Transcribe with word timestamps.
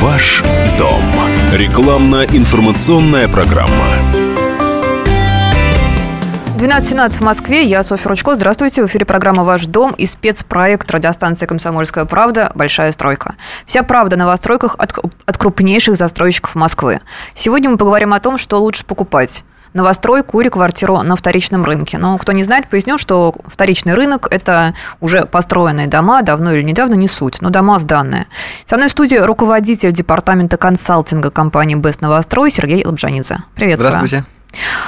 Ваш 0.00 0.42
дом. 0.78 1.02
Рекламно-информационная 1.54 3.28
программа. 3.28 3.72
12.17 6.58 7.10
в 7.10 7.20
Москве. 7.22 7.64
Я 7.64 7.82
Софья 7.82 8.10
Ручко. 8.10 8.36
Здравствуйте. 8.36 8.82
В 8.82 8.86
эфире 8.88 9.06
программа 9.06 9.44
«Ваш 9.44 9.64
дом» 9.64 9.92
и 9.92 10.04
спецпроект 10.04 10.90
радиостанции 10.90 11.46
«Комсомольская 11.46 12.04
правда. 12.04 12.52
Большая 12.54 12.92
стройка». 12.92 13.36
Вся 13.64 13.82
правда 13.82 14.16
о 14.16 14.18
новостройках 14.18 14.76
от, 14.78 14.92
от 15.24 15.38
крупнейших 15.38 15.96
застройщиков 15.96 16.54
Москвы. 16.54 17.00
Сегодня 17.34 17.70
мы 17.70 17.78
поговорим 17.78 18.12
о 18.12 18.20
том, 18.20 18.36
что 18.36 18.60
лучше 18.60 18.84
покупать 18.84 19.44
новостройку 19.76 20.40
или 20.40 20.48
квартиру 20.48 21.02
на 21.02 21.14
вторичном 21.14 21.64
рынке. 21.64 21.98
Но 21.98 22.18
кто 22.18 22.32
не 22.32 22.42
знает, 22.42 22.68
поясню, 22.68 22.98
что 22.98 23.34
вторичный 23.46 23.94
рынок– 23.94 24.26
это 24.30 24.74
уже 25.00 25.26
построенные 25.26 25.86
дома, 25.86 26.22
давно 26.22 26.52
или 26.52 26.62
недавно, 26.62 26.94
не 26.94 27.06
суть, 27.06 27.40
но 27.40 27.50
дома 27.50 27.78
сданные. 27.78 28.26
Со 28.64 28.76
мной 28.76 28.88
в 28.88 28.92
студии 28.92 29.16
руководитель 29.16 29.92
департамента 29.92 30.56
консалтинга 30.56 31.30
компании 31.30 31.76
«Бест 31.76 32.00
Новострой» 32.00 32.50
Сергей 32.50 32.84
Лобжанидзе. 32.84 33.38
Привет. 33.54 33.78
Здравствуйте. 33.78 34.24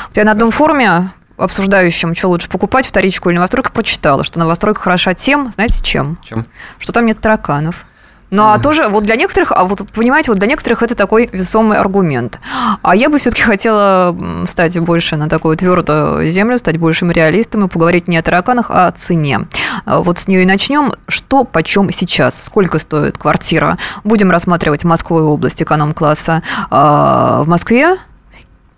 У 0.08 0.12
тебя 0.12 0.24
на 0.24 0.32
одном 0.32 0.50
форуме 0.50 1.10
обсуждающим, 1.36 2.14
что 2.14 2.28
лучше 2.28 2.48
покупать, 2.48 2.86
вторичку 2.86 3.30
или 3.30 3.36
новостройку, 3.36 3.70
прочитала, 3.72 4.24
что 4.24 4.38
новостройка 4.38 4.80
хороша 4.80 5.14
тем, 5.14 5.52
знаете, 5.52 5.82
чем? 5.82 6.18
Чем? 6.24 6.46
Что 6.78 6.92
там 6.92 7.06
нет 7.06 7.20
тараканов. 7.20 7.86
Ну, 8.30 8.50
а 8.50 8.58
тоже 8.58 8.88
вот 8.88 9.04
для 9.04 9.16
некоторых, 9.16 9.52
а 9.52 9.64
вот 9.64 9.86
понимаете, 9.90 10.30
вот 10.30 10.38
для 10.38 10.48
некоторых 10.48 10.82
это 10.82 10.94
такой 10.94 11.28
весомый 11.32 11.78
аргумент. 11.78 12.40
А 12.82 12.94
я 12.94 13.08
бы 13.08 13.18
все-таки 13.18 13.42
хотела 13.42 14.16
стать 14.46 14.78
больше 14.80 15.16
на 15.16 15.28
такую 15.28 15.56
твердую 15.56 16.28
землю, 16.28 16.58
стать 16.58 16.76
большим 16.76 17.10
реалистом 17.10 17.64
и 17.64 17.68
поговорить 17.68 18.06
не 18.08 18.18
о 18.18 18.22
тараканах, 18.22 18.70
а 18.70 18.88
о 18.88 18.92
цене. 18.92 19.48
А 19.84 20.00
вот 20.00 20.18
с 20.18 20.28
нее 20.28 20.42
и 20.42 20.46
начнем. 20.46 20.92
Что 21.06 21.44
почем 21.44 21.90
сейчас? 21.90 22.34
Сколько 22.46 22.78
стоит 22.78 23.16
квартира? 23.16 23.78
Будем 24.04 24.30
рассматривать 24.30 24.84
Москву 24.84 25.18
и 25.20 25.22
область 25.22 25.62
эконом-класса 25.62 26.42
а, 26.70 27.42
в 27.42 27.48
Москве, 27.48 27.96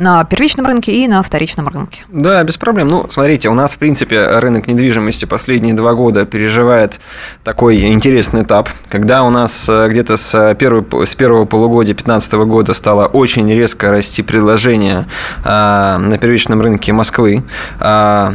на 0.01 0.25
первичном 0.25 0.65
рынке 0.65 0.93
и 0.93 1.07
на 1.07 1.23
вторичном 1.23 1.69
рынке. 1.69 2.05
Да, 2.09 2.43
без 2.43 2.57
проблем. 2.57 2.89
Ну, 2.89 3.07
смотрите, 3.11 3.51
у 3.51 3.55
нас, 3.55 3.75
в 3.75 3.79
принципе, 3.79 4.39
рынок 4.39 4.67
недвижимости 4.67 5.27
последние 5.27 5.75
два 5.75 5.93
года 5.93 6.25
переживает 6.25 7.01
такой 7.45 7.81
интересный 7.83 8.43
этап, 8.43 8.71
когда 8.89 9.23
у 9.23 9.31
нас 9.31 9.69
э, 9.69 9.89
где-то 9.91 10.17
с, 10.17 10.55
первого, 10.55 11.05
с 11.05 11.15
первого 11.15 11.45
полугодия 11.45 11.93
2015 11.93 12.33
года 12.33 12.73
стало 12.73 13.07
очень 13.07 13.53
резко 13.53 13.91
расти 13.91 14.23
предложение 14.23 15.07
а, 15.45 15.99
на 15.99 16.17
первичном 16.17 16.63
рынке 16.63 16.95
Москвы. 16.95 17.43
А, 17.79 18.33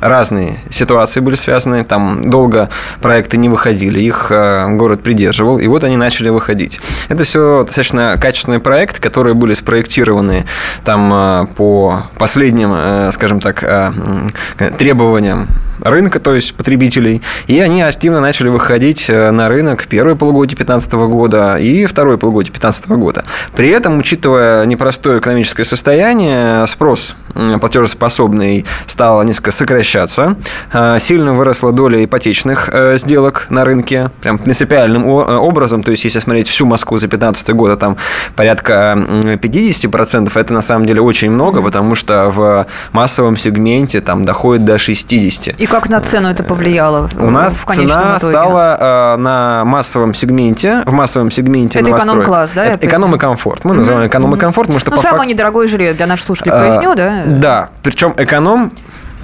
разные 0.00 0.58
ситуации 0.70 1.20
были 1.20 1.34
связаны. 1.34 1.84
Там 1.84 2.30
долго 2.30 2.68
проекты 3.00 3.36
не 3.36 3.48
выходили, 3.48 4.00
их 4.00 4.28
э, 4.30 4.68
город 4.76 5.02
придерживал, 5.02 5.58
и 5.58 5.66
вот 5.66 5.84
они 5.84 5.96
начали 5.96 6.28
выходить. 6.28 6.80
Это 7.08 7.24
все 7.24 7.64
достаточно 7.64 8.16
качественные 8.20 8.60
проекты, 8.60 9.00
которые 9.00 9.34
были 9.34 9.52
спроектированы 9.52 10.46
там 10.84 11.12
э, 11.12 11.46
по 11.56 12.02
последним, 12.18 12.72
э, 12.74 13.10
скажем 13.12 13.40
так, 13.40 13.60
требованиям 14.78 15.48
рынка, 15.82 16.20
то 16.20 16.34
есть 16.34 16.54
потребителей, 16.54 17.22
и 17.46 17.58
они 17.60 17.82
активно 17.82 18.20
начали 18.20 18.48
выходить 18.48 19.08
на 19.08 19.48
рынок 19.48 19.86
первое 19.86 20.14
полугодие 20.14 20.56
2015 20.56 20.92
года 20.92 21.56
и 21.56 21.86
второе 21.86 22.18
полугодие 22.18 22.52
2015 22.52 22.88
года. 22.90 23.24
При 23.54 23.68
этом, 23.68 23.98
учитывая 23.98 24.66
непростое 24.66 25.20
экономическое 25.20 25.64
состояние, 25.64 26.66
спрос 26.66 27.16
платежеспособный 27.60 28.64
стал 28.86 29.22
несколько 29.22 29.50
сокращаться. 29.50 30.36
А, 30.72 30.98
сильно 30.98 31.32
выросла 31.32 31.72
доля 31.72 32.04
ипотечных 32.04 32.68
э, 32.72 32.96
сделок 32.98 33.46
на 33.50 33.64
рынке, 33.64 34.10
прям 34.20 34.38
принципиальным 34.38 35.04
э, 35.04 35.36
образом. 35.36 35.82
То 35.82 35.90
есть, 35.90 36.04
если 36.04 36.18
смотреть 36.18 36.48
всю 36.48 36.66
Москву 36.66 36.98
за 36.98 37.08
2015 37.08 37.50
год, 37.54 37.78
там 37.78 37.96
порядка 38.36 38.94
50%, 38.96 40.30
это 40.34 40.52
на 40.52 40.62
самом 40.62 40.86
деле 40.86 41.00
очень 41.00 41.30
много, 41.30 41.62
потому 41.62 41.94
что 41.94 42.30
в 42.30 42.66
массовом 42.92 43.36
сегменте 43.36 44.00
там 44.00 44.24
доходит 44.24 44.64
до 44.64 44.76
60%. 44.76 45.56
И 45.58 45.66
как 45.66 45.88
на 45.88 46.00
цену 46.00 46.28
это 46.28 46.42
повлияло? 46.42 47.08
У 47.18 47.30
нас 47.30 47.64
цена 47.64 48.16
итоге? 48.18 48.32
стала 48.32 49.14
э, 49.14 49.16
на 49.16 49.64
массовом 49.64 50.14
сегменте, 50.14 50.82
в 50.86 50.92
массовом 50.92 51.30
сегменте 51.30 51.80
Это 51.80 51.90
эконом-класс, 51.90 52.50
да? 52.54 52.64
Это 52.64 52.86
эконом 52.86 53.14
и 53.16 53.18
комфорт. 53.18 53.64
Мы 53.64 53.74
называем 53.74 54.08
эконом 54.08 54.34
и 54.34 54.38
комфорт, 54.38 54.68
потому 54.68 54.80
что 54.80 54.90
ну, 54.90 54.96
по 54.96 55.02
самое 55.02 55.20
фак... 55.20 55.28
недорогое 55.28 55.66
жилье 55.66 55.92
для 55.92 56.06
наших 56.06 56.26
слушателей, 56.26 56.52
поясню, 56.52 56.94
да? 56.94 57.19
Да, 57.26 57.70
причем 57.82 58.14
эконом 58.16 58.72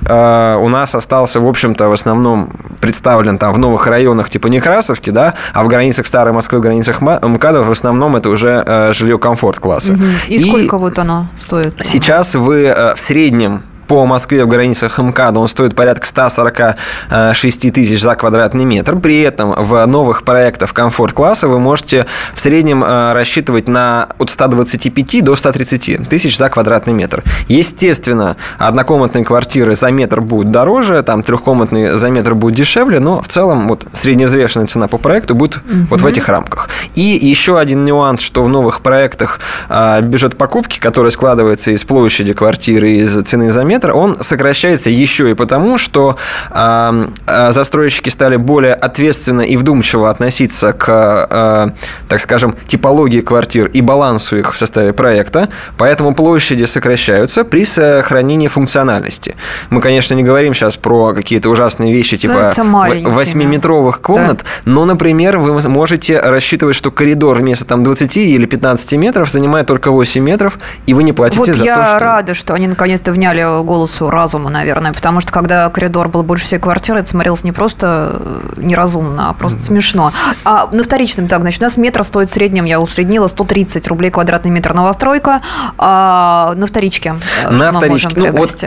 Э, 0.09 0.57
у 0.61 0.69
нас 0.69 0.95
остался, 0.95 1.41
в 1.41 1.47
общем-то, 1.47 1.89
в 1.89 1.93
основном 1.93 2.51
представлен 2.81 3.39
там 3.39 3.53
в 3.55 3.59
новых 3.59 3.87
районах 3.87 4.31
типа 4.31 4.47
Некрасовки, 4.49 5.11
да, 5.11 5.34
а 5.53 5.65
в 5.65 5.69
границах 5.69 6.07
Старой 6.07 6.33
Москвы, 6.33 6.59
в 6.59 6.62
границах 6.62 7.01
МКАДа 7.01 7.62
в 7.62 7.71
основном 7.71 8.17
это 8.17 8.29
уже 8.29 8.62
э, 8.65 8.93
жилье 8.93 9.19
комфорт 9.19 9.59
класса. 9.59 9.95
Угу. 9.95 10.03
И, 10.29 10.34
И 10.34 10.39
сколько 10.39 10.79
вот 10.79 10.99
оно 10.99 11.29
стоит? 11.39 11.75
Сейчас 11.83 12.34
вы 12.34 12.65
э, 12.65 12.95
в 12.95 12.99
среднем 13.01 13.62
по 13.86 14.04
Москве 14.06 14.44
в 14.44 14.48
границах 14.48 14.98
МКАДа 14.98 15.41
он 15.41 15.48
стоит 15.48 15.74
порядка 15.74 16.06
146 16.06 17.72
тысяч 17.72 18.02
за 18.02 18.14
квадратный 18.14 18.64
метр. 18.64 18.97
При 18.97 19.20
этом 19.20 19.52
в 19.52 19.86
новых 19.86 20.24
проектах 20.24 20.72
комфорт-класса 20.72 21.48
вы 21.48 21.60
можете 21.60 22.06
в 22.34 22.41
среднем 22.41 22.82
э, 22.84 23.12
рассчитывать 23.12 23.69
на 23.69 24.08
от 24.19 24.30
125 24.30 25.24
до 25.24 25.36
130 25.36 26.08
тысяч 26.08 26.36
за 26.36 26.48
квадратный 26.48 26.92
метр. 26.92 27.22
Естественно, 27.48 28.36
однокомнатные 28.58 29.24
квартиры 29.24 29.74
за 29.74 29.91
метр 29.91 30.20
будут 30.20 30.50
дороже, 30.50 31.03
там 31.03 31.22
трехкомнатные 31.22 31.98
за 31.98 32.10
метр 32.10 32.34
будут 32.34 32.56
дешевле, 32.56 33.00
но 33.00 33.20
в 33.22 33.28
целом 33.28 33.68
вот 33.68 33.86
средневзвешенная 33.92 34.66
цена 34.66 34.88
по 34.88 34.98
проекту 34.98 35.34
будет 35.34 35.58
угу. 35.58 35.86
вот 35.91 36.00
в 36.00 36.06
этих 36.06 36.28
рамках. 36.28 36.68
И 36.94 37.00
еще 37.00 37.58
один 37.58 37.84
нюанс, 37.84 38.20
что 38.20 38.42
в 38.42 38.48
новых 38.48 38.80
проектах 38.80 39.41
э, 39.68 40.00
бюджет 40.03 40.36
покупки, 40.36 40.78
который 40.78 41.10
складывается 41.10 41.70
из 41.70 41.84
площади 41.84 42.32
квартиры, 42.32 42.91
из 42.91 43.22
цены 43.22 43.50
за 43.50 43.64
метр, 43.64 43.75
метр, 43.76 43.92
он 43.94 44.16
сокращается 44.22 44.91
еще 44.91 45.31
и 45.31 45.34
потому, 45.34 45.78
что 45.78 46.16
э, 46.50 47.09
застройщики 47.50 48.09
стали 48.09 48.37
более 48.37 48.75
ответственно 48.75 49.42
и 49.42 49.56
вдумчиво 49.56 50.09
относиться 50.09 50.72
к, 50.72 50.87
э, 51.31 51.69
так 52.09 52.20
скажем, 52.20 52.56
типологии 52.66 53.20
квартир 53.20 53.66
и 53.66 53.82
балансу 53.82 54.38
их 54.38 54.54
в 54.54 54.59
составе 54.59 54.92
проекта, 54.92 55.48
поэтому 55.76 56.15
площади 56.15 56.65
сокращаются 56.65 57.44
при 57.44 57.65
сохранении 57.65 58.48
функциональности. 58.48 59.36
Мы, 59.70 59.81
конечно, 59.81 60.15
не 60.15 60.22
говорим 60.22 60.54
сейчас 60.54 60.76
про 60.76 61.12
какие-то 61.12 61.50
ужасные 61.50 61.92
вещи, 61.92 62.16
типа 62.16 62.53
8-метровых 62.56 64.00
комнат, 64.00 64.38
да. 64.38 64.44
но, 64.65 64.84
например, 64.86 65.38
вы 65.38 65.60
можете 65.69 66.20
рассчитывать, 66.20 66.76
что 66.76 66.91
коридор 66.91 67.38
вместо 67.38 67.66
там 67.66 67.82
20 67.84 68.16
или 68.16 68.47
15 68.47 68.92
метров 68.92 69.31
занимает 69.31 69.66
только 69.66 69.91
8 69.91 70.22
метров, 70.22 70.59
и 70.86 70.94
вы 70.94 71.03
не 71.03 71.12
платите 71.12 71.38
вот 71.38 71.48
за 71.48 71.65
я 71.65 71.76
то, 71.76 71.86
что... 71.86 71.98
рада, 71.98 72.34
что 72.34 72.54
они 72.54 72.69
наконец-то 72.69 73.12
вняли 73.12 73.42
голосу 73.66 74.09
разума, 74.09 74.49
наверное, 74.49 74.93
потому 74.93 75.21
что 75.21 75.32
когда 75.32 75.69
коридор 75.69 76.09
был 76.09 76.22
больше 76.22 76.47
всей 76.47 76.59
квартиры, 76.59 77.00
это 77.00 77.09
смотрелось 77.10 77.44
не 77.44 77.53
просто 77.53 78.19
э, 78.19 78.53
неразумно, 78.56 79.28
а 79.28 79.34
просто 79.34 79.60
смешно. 79.60 80.12
А 80.44 80.69
на 80.72 80.82
вторичном, 80.82 81.28
так, 81.28 81.43
значит, 81.43 81.60
у 81.60 81.65
нас 81.65 81.77
метр 81.77 82.03
стоит 82.04 82.31
в 82.31 82.32
среднем, 82.32 82.65
я 82.65 82.81
усреднила, 82.81 83.27
130 83.27 83.87
рублей 83.88 84.10
квадратный 84.10 84.50
метр 84.50 84.72
новостройка, 84.72 85.43
а 85.77 86.54
на 86.56 86.66
вторичке 86.66 87.16
э, 87.44 87.50
на 87.50 87.72
вторичке. 87.72 88.09
Ну, 88.16 88.32
вот 88.32 88.65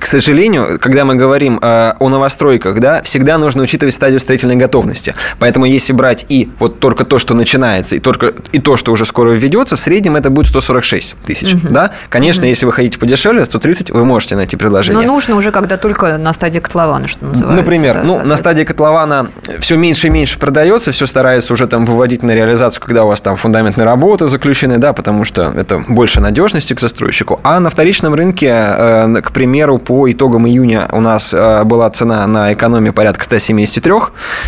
к 0.00 0.06
сожалению, 0.06 0.78
когда 0.80 1.04
мы 1.04 1.14
говорим 1.14 1.58
э, 1.60 1.92
о 1.98 2.08
новостройках, 2.08 2.80
да, 2.80 3.02
всегда 3.02 3.36
нужно 3.36 3.62
учитывать 3.62 3.94
стадию 3.94 4.18
строительной 4.18 4.56
готовности. 4.56 5.14
Поэтому 5.38 5.66
если 5.66 5.92
брать 5.92 6.24
и 6.30 6.50
вот 6.58 6.80
только 6.80 7.04
то, 7.04 7.18
что 7.18 7.34
начинается, 7.34 7.96
и 7.96 7.98
только 8.00 8.32
и 8.50 8.60
то, 8.60 8.78
что 8.78 8.92
уже 8.92 9.04
скоро 9.04 9.32
введется, 9.32 9.76
в 9.76 9.80
среднем 9.80 10.16
это 10.16 10.30
будет 10.30 10.46
146 10.48 11.16
тысяч. 11.26 11.54
Угу. 11.54 11.68
Да? 11.68 11.92
Конечно, 12.08 12.42
угу. 12.42 12.48
если 12.48 12.64
вы 12.64 12.72
хотите 12.72 12.98
подешевле, 12.98 13.44
130 13.44 13.90
вы 13.90 14.06
можете 14.06 14.36
найти 14.36 14.56
предложение. 14.56 15.06
Но 15.06 15.12
нужно 15.12 15.36
уже, 15.36 15.52
когда 15.52 15.76
только 15.76 16.16
на 16.16 16.32
стадии 16.32 16.60
котлована, 16.60 17.06
что 17.06 17.26
называется. 17.26 17.62
Например, 17.62 17.96
да, 17.96 18.02
ну, 18.02 18.24
на 18.24 18.36
стадии 18.38 18.64
котлована 18.64 19.28
все 19.58 19.76
меньше 19.76 20.06
и 20.06 20.10
меньше 20.10 20.38
продается, 20.38 20.92
все 20.92 21.04
стараются 21.04 21.52
уже 21.52 21.66
там 21.66 21.84
выводить 21.84 22.22
на 22.22 22.30
реализацию, 22.30 22.82
когда 22.82 23.04
у 23.04 23.08
вас 23.08 23.20
там 23.20 23.36
фундаментные 23.36 23.84
работы 23.84 24.28
заключены, 24.28 24.78
да, 24.78 24.94
потому 24.94 25.26
что 25.26 25.52
это 25.54 25.84
больше 25.88 26.22
надежности 26.22 26.72
к 26.72 26.80
застройщику. 26.80 27.38
А 27.42 27.60
на 27.60 27.68
вторичном 27.68 28.14
рынке, 28.14 28.48
э, 28.50 29.20
к 29.22 29.32
примеру, 29.32 29.76
по 29.90 30.08
итогам 30.08 30.46
июня 30.46 30.86
у 30.92 31.00
нас 31.00 31.34
э, 31.34 31.64
была 31.64 31.90
цена 31.90 32.24
на 32.28 32.52
экономию 32.52 32.92
порядка 32.92 33.24
173 33.24 33.92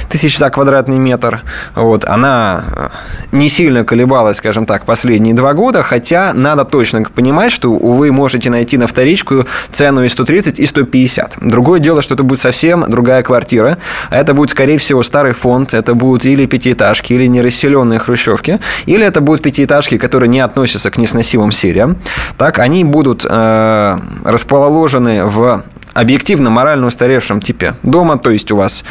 тысяч 0.08 0.38
за 0.38 0.50
квадратный 0.50 0.98
метр. 0.98 1.42
Вот, 1.74 2.04
она 2.04 2.62
э, 2.76 2.88
не 3.32 3.48
сильно 3.48 3.84
колебалась, 3.84 4.36
скажем 4.36 4.66
так, 4.66 4.84
последние 4.84 5.34
два 5.34 5.52
года, 5.52 5.82
хотя 5.82 6.32
надо 6.32 6.64
точно 6.64 7.02
понимать, 7.02 7.50
что 7.50 7.72
вы 7.72 8.12
можете 8.12 8.50
найти 8.50 8.76
на 8.76 8.86
вторичку 8.86 9.44
цену 9.72 10.04
и 10.04 10.08
130, 10.08 10.60
и 10.60 10.64
150. 10.64 11.38
Другое 11.42 11.80
дело, 11.80 12.02
что 12.02 12.14
это 12.14 12.22
будет 12.22 12.38
совсем 12.38 12.88
другая 12.88 13.24
квартира. 13.24 13.78
Это 14.10 14.34
будет, 14.34 14.50
скорее 14.50 14.78
всего, 14.78 15.02
старый 15.02 15.32
фонд, 15.32 15.74
это 15.74 15.94
будут 15.94 16.24
или 16.24 16.46
пятиэтажки, 16.46 17.14
или 17.14 17.26
нерасселенные 17.26 17.98
хрущевки, 17.98 18.60
или 18.86 19.04
это 19.04 19.20
будут 19.20 19.42
пятиэтажки, 19.42 19.98
которые 19.98 20.28
не 20.28 20.38
относятся 20.38 20.88
к 20.92 20.98
несносимым 20.98 21.50
сериям. 21.50 21.96
Так, 22.38 22.60
они 22.60 22.84
будут 22.84 23.26
э, 23.28 23.98
расположены 24.24 25.31
в 25.32 25.64
объективно 25.94 26.50
морально 26.50 26.86
устаревшем 26.86 27.40
типе 27.40 27.74
дома, 27.82 28.18
то 28.18 28.30
есть 28.30 28.50
у 28.50 28.56
вас 28.56 28.84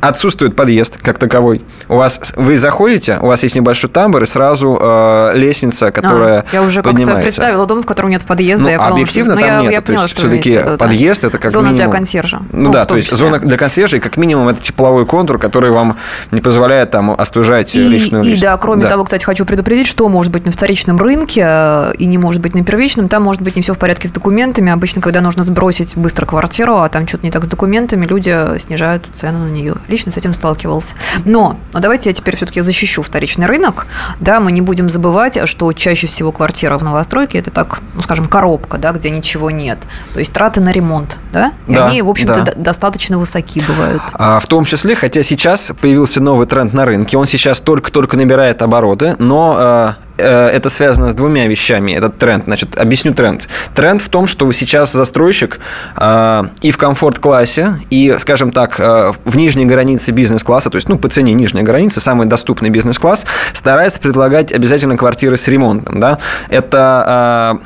отсутствует 0.00 0.56
подъезд 0.56 0.98
как 1.02 1.18
таковой. 1.18 1.64
У 1.88 1.96
вас 1.96 2.32
вы 2.36 2.56
заходите, 2.56 3.18
у 3.20 3.26
вас 3.26 3.42
есть 3.42 3.56
небольшой 3.56 3.90
тамбур 3.90 4.22
и 4.22 4.26
сразу 4.26 4.78
э, 4.80 5.32
лестница, 5.34 5.90
которая 5.90 6.40
а, 6.40 6.44
я 6.52 6.62
уже 6.62 6.82
как-то 6.82 7.16
представила 7.16 7.66
дом, 7.66 7.82
в 7.82 7.86
котором 7.86 8.10
нет 8.10 8.24
подъезда. 8.24 8.64
Ну, 8.64 8.70
я 8.70 8.78
поняла, 8.78 8.92
объективно 8.94 9.34
что... 9.34 9.40
Ну, 9.40 9.46
там 9.46 9.56
ну, 9.56 9.62
нет. 9.62 9.70
Я, 9.70 9.76
я 9.78 9.82
поняла, 9.82 10.08
что 10.08 10.18
все-таки 10.18 10.60
подъезд 10.78 11.24
это 11.24 11.38
как 11.38 11.50
зона 11.50 11.68
минимум... 11.68 11.90
для 11.90 11.98
консьержа. 11.98 12.42
Ну, 12.52 12.62
ну 12.64 12.72
да, 12.72 12.84
то 12.84 12.96
есть 12.96 13.10
зона 13.10 13.38
для 13.38 13.56
консьержа 13.56 13.96
и 13.96 14.00
как 14.00 14.16
минимум 14.16 14.48
это 14.48 14.62
тепловой 14.62 15.06
контур, 15.06 15.38
который 15.38 15.70
вам 15.70 15.96
не 16.30 16.40
позволяет 16.40 16.90
там 16.90 17.10
остужать 17.10 17.74
и, 17.74 17.86
личную 17.86 18.24
И 18.24 18.40
да, 18.40 18.56
кроме 18.56 18.82
да. 18.82 18.90
того, 18.90 19.04
кстати, 19.04 19.24
хочу 19.24 19.44
предупредить, 19.44 19.86
что 19.86 20.08
может 20.08 20.32
быть 20.32 20.46
на 20.46 20.52
вторичном 20.52 20.98
рынке 20.98 21.44
э, 21.46 21.94
и 21.98 22.06
не 22.06 22.18
может 22.18 22.40
быть 22.40 22.54
на 22.54 22.64
первичном, 22.64 23.08
там 23.08 23.22
может 23.22 23.42
быть 23.42 23.56
не 23.56 23.62
все 23.62 23.74
в 23.74 23.78
порядке 23.78 24.08
с 24.08 24.12
документами. 24.12 24.72
Обычно, 24.72 25.00
когда 25.00 25.20
нужно 25.20 25.44
сбросить 25.44 25.96
быстро 25.96 26.26
квартиру, 26.26 26.78
а 26.78 26.88
там 26.88 27.06
что-то 27.06 27.24
не 27.24 27.30
так 27.30 27.44
с 27.44 27.48
документами, 27.48 28.06
люди 28.06 28.58
снижают 28.58 29.08
цену 29.34 29.44
на 29.44 29.50
нее. 29.50 29.74
Лично 29.88 30.12
с 30.12 30.16
этим 30.16 30.32
сталкивался. 30.32 30.94
Но, 31.24 31.58
но 31.72 31.80
давайте 31.80 32.10
я 32.10 32.14
теперь 32.14 32.36
все-таки 32.36 32.60
защищу 32.60 33.02
вторичный 33.02 33.46
рынок. 33.46 33.86
Да, 34.20 34.40
мы 34.40 34.52
не 34.52 34.60
будем 34.60 34.88
забывать, 34.88 35.38
что 35.48 35.72
чаще 35.72 36.06
всего 36.06 36.32
квартира 36.32 36.78
в 36.78 36.84
новостройке 36.84 37.38
это 37.38 37.50
так, 37.50 37.80
ну, 37.94 38.02
скажем, 38.02 38.26
коробка, 38.26 38.78
да, 38.78 38.92
где 38.92 39.10
ничего 39.10 39.50
нет. 39.50 39.78
То 40.12 40.20
есть 40.20 40.32
траты 40.32 40.60
на 40.60 40.72
ремонт, 40.72 41.18
да, 41.32 41.52
и 41.66 41.74
да, 41.74 41.86
они, 41.86 42.02
в 42.02 42.08
общем-то, 42.08 42.42
да. 42.42 42.52
достаточно 42.56 43.18
высоки 43.18 43.62
бывают. 43.66 44.02
А, 44.14 44.38
в 44.38 44.46
том 44.46 44.64
числе, 44.64 44.94
хотя 44.94 45.22
сейчас 45.22 45.72
появился 45.80 46.20
новый 46.20 46.46
тренд 46.46 46.72
на 46.72 46.84
рынке, 46.84 47.16
он 47.16 47.26
сейчас 47.26 47.60
только-только 47.60 48.16
набирает 48.16 48.62
обороты, 48.62 49.16
но 49.18 49.56
а, 49.58 49.94
это 50.22 50.68
связано 50.68 51.10
с 51.10 51.14
двумя 51.14 51.46
вещами, 51.46 51.92
этот 51.92 52.18
тренд. 52.18 52.44
Значит, 52.44 52.78
объясню 52.78 53.14
тренд. 53.14 53.48
Тренд 53.74 54.00
в 54.00 54.08
том, 54.08 54.26
что 54.26 54.50
сейчас 54.52 54.92
застройщик 54.92 55.60
э, 55.96 56.42
и 56.62 56.70
в 56.70 56.76
комфорт-классе, 56.76 57.80
и, 57.90 58.14
скажем 58.18 58.50
так, 58.52 58.78
э, 58.78 59.12
в 59.24 59.36
нижней 59.36 59.66
границе 59.66 60.12
бизнес-класса, 60.12 60.70
то 60.70 60.76
есть, 60.76 60.88
ну, 60.88 60.98
по 60.98 61.08
цене 61.08 61.32
нижняя 61.32 61.64
граница, 61.64 62.00
самый 62.00 62.26
доступный 62.26 62.70
бизнес-класс, 62.70 63.26
старается 63.52 64.00
предлагать 64.00 64.52
обязательно 64.52 64.96
квартиры 64.96 65.36
с 65.36 65.48
ремонтом, 65.48 66.00
да. 66.00 66.18
Это 66.48 67.58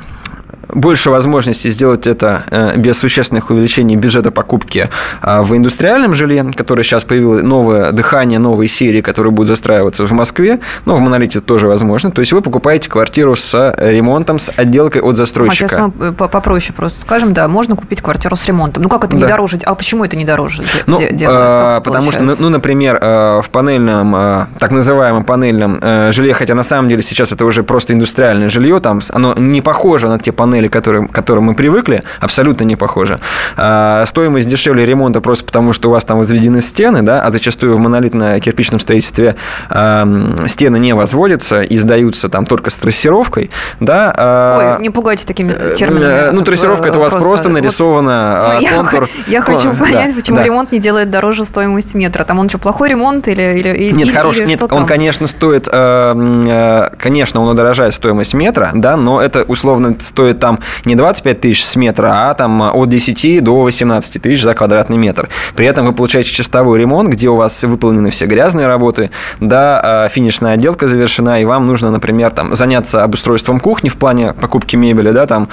больше 0.69 1.09
возможностей 1.09 1.69
сделать 1.69 2.07
это 2.07 2.43
э, 2.49 2.77
без 2.77 2.97
существенных 2.97 3.49
увеличений 3.49 3.95
бюджета 3.95 4.31
покупки 4.31 4.89
а, 5.21 5.41
в 5.41 5.55
индустриальном 5.55 6.13
жилье, 6.13 6.51
которое 6.55 6.83
сейчас 6.83 7.03
появилось, 7.03 7.43
новое 7.43 7.91
дыхание, 7.91 8.39
новые 8.39 8.67
серии, 8.67 9.01
которые 9.01 9.31
будут 9.31 9.49
застраиваться 9.49 10.05
в 10.05 10.11
Москве, 10.11 10.59
но 10.85 10.95
в 10.95 10.99
Монолите 10.99 11.41
тоже 11.41 11.67
возможно. 11.67 12.11
То 12.11 12.21
есть 12.21 12.31
вы 12.33 12.41
покупаете 12.41 12.89
квартиру 12.89 13.35
с 13.35 13.75
ремонтом, 13.77 14.39
с 14.39 14.51
отделкой 14.55 15.01
от 15.01 15.17
застройщика. 15.17 15.65
А 15.65 15.67
сейчас 15.67 15.91
мы 15.97 16.13
попроще 16.13 16.73
просто 16.75 17.01
скажем, 17.01 17.33
да, 17.33 17.47
можно 17.47 17.75
купить 17.75 18.01
квартиру 18.01 18.35
с 18.35 18.45
ремонтом. 18.45 18.83
Ну 18.83 18.89
как 18.89 19.03
это 19.03 19.15
не 19.15 19.21
да. 19.21 19.29
дороже? 19.29 19.59
А 19.63 19.75
почему 19.75 20.05
это 20.05 20.15
не 20.17 20.25
дороже 20.25 20.63
ну? 20.85 20.97
А, 21.27 21.81
потому 21.81 22.11
что, 22.11 22.23
ну, 22.23 22.35
ну, 22.39 22.49
например, 22.49 22.97
э, 23.01 23.41
в 23.43 23.49
панельном, 23.49 24.15
э, 24.15 24.45
так 24.59 24.71
называемом 24.71 25.23
панельном 25.23 25.79
жилье, 26.11 26.33
хотя 26.33 26.55
на 26.55 26.63
самом 26.63 26.89
деле 26.89 27.01
сейчас 27.03 27.31
это 27.31 27.45
уже 27.45 27.63
просто 27.63 27.93
индустриальное 27.93 28.49
жилье, 28.49 28.79
там 28.79 29.01
оно 29.11 29.33
не 29.35 29.61
похоже 29.61 30.07
на 30.07 30.19
те 30.19 30.31
панели, 30.31 30.58
к 30.67 30.73
которым, 30.73 31.07
к 31.07 31.11
которым 31.11 31.45
мы 31.45 31.55
привыкли, 31.55 32.03
абсолютно 32.19 32.63
не 32.63 32.75
похоже. 32.75 33.19
А, 33.57 34.05
стоимость 34.05 34.47
дешевле 34.47 34.85
ремонта 34.85 35.21
просто 35.21 35.45
потому, 35.45 35.73
что 35.73 35.89
у 35.89 35.91
вас 35.91 36.05
там 36.05 36.17
возведены 36.17 36.61
стены, 36.61 37.01
да, 37.01 37.21
а 37.21 37.31
зачастую 37.31 37.77
в 37.77 37.79
монолитно-кирпичном 37.79 38.79
строительстве 38.79 39.35
а, 39.69 40.07
стены 40.47 40.77
не 40.79 40.93
возводятся 40.93 41.61
и 41.61 41.77
сдаются 41.77 42.29
там 42.29 42.45
только 42.45 42.69
с 42.69 42.77
трассировкой, 42.77 43.49
да. 43.79 44.13
А, 44.15 44.75
Ой, 44.77 44.81
не 44.81 44.89
пугайте 44.89 45.25
такими 45.25 45.51
э, 45.51 45.75
терминами. 45.75 46.29
Э, 46.29 46.31
ну, 46.31 46.41
трассировка 46.43 46.87
это 46.87 46.97
у 46.97 47.01
вас 47.01 47.11
просто, 47.11 47.29
просто 47.29 47.49
нарисовано 47.49 48.53
вот, 48.55 48.61
ну, 48.69 48.77
контур. 48.77 49.09
Я, 49.27 49.33
я 49.33 49.41
хочу 49.41 49.73
понять, 49.73 50.11
да, 50.11 50.15
почему 50.15 50.37
да. 50.37 50.43
ремонт 50.43 50.71
не 50.71 50.79
делает 50.79 51.09
дороже 51.09 51.45
стоимость 51.45 51.93
метра. 51.93 52.23
Там 52.23 52.39
он 52.39 52.49
что, 52.49 52.57
плохой 52.57 52.89
ремонт 52.89 53.27
или... 53.27 53.57
или 53.59 53.91
нет, 53.91 54.13
хороший, 54.13 54.45
нет, 54.45 54.61
он, 54.61 54.85
конечно, 54.85 55.27
стоит, 55.27 55.67
э, 55.71 56.89
конечно, 56.97 57.41
он 57.41 57.49
удорожает 57.49 57.93
стоимость 57.93 58.33
метра, 58.33 58.71
да, 58.73 58.97
но 58.97 59.21
это 59.21 59.43
условно 59.43 59.95
стоит 59.99 60.39
там 60.39 60.48
не 60.85 60.95
25 60.95 61.41
тысяч 61.41 61.65
с 61.65 61.75
метра, 61.75 62.29
а 62.29 62.33
там 62.33 62.61
от 62.61 62.89
10 62.89 63.43
до 63.43 63.61
18 63.63 64.21
тысяч 64.21 64.43
за 64.43 64.53
квадратный 64.53 64.97
метр. 64.97 65.29
При 65.55 65.65
этом 65.65 65.85
вы 65.85 65.93
получаете 65.93 66.31
чистовой 66.31 66.79
ремонт, 66.79 67.09
где 67.09 67.29
у 67.29 67.35
вас 67.35 67.63
выполнены 67.63 68.09
все 68.09 68.25
грязные 68.25 68.67
работы, 68.67 69.11
да, 69.39 69.79
а 69.83 70.09
финишная 70.09 70.53
отделка 70.53 70.87
завершена, 70.87 71.41
и 71.41 71.45
вам 71.45 71.67
нужно, 71.67 71.91
например, 71.91 72.31
там, 72.31 72.55
заняться 72.55 73.03
обустройством 73.03 73.59
кухни 73.59 73.89
в 73.89 73.97
плане 73.97 74.33
покупки 74.33 74.75
мебели, 74.75 75.11
да, 75.11 75.25
там, 75.25 75.49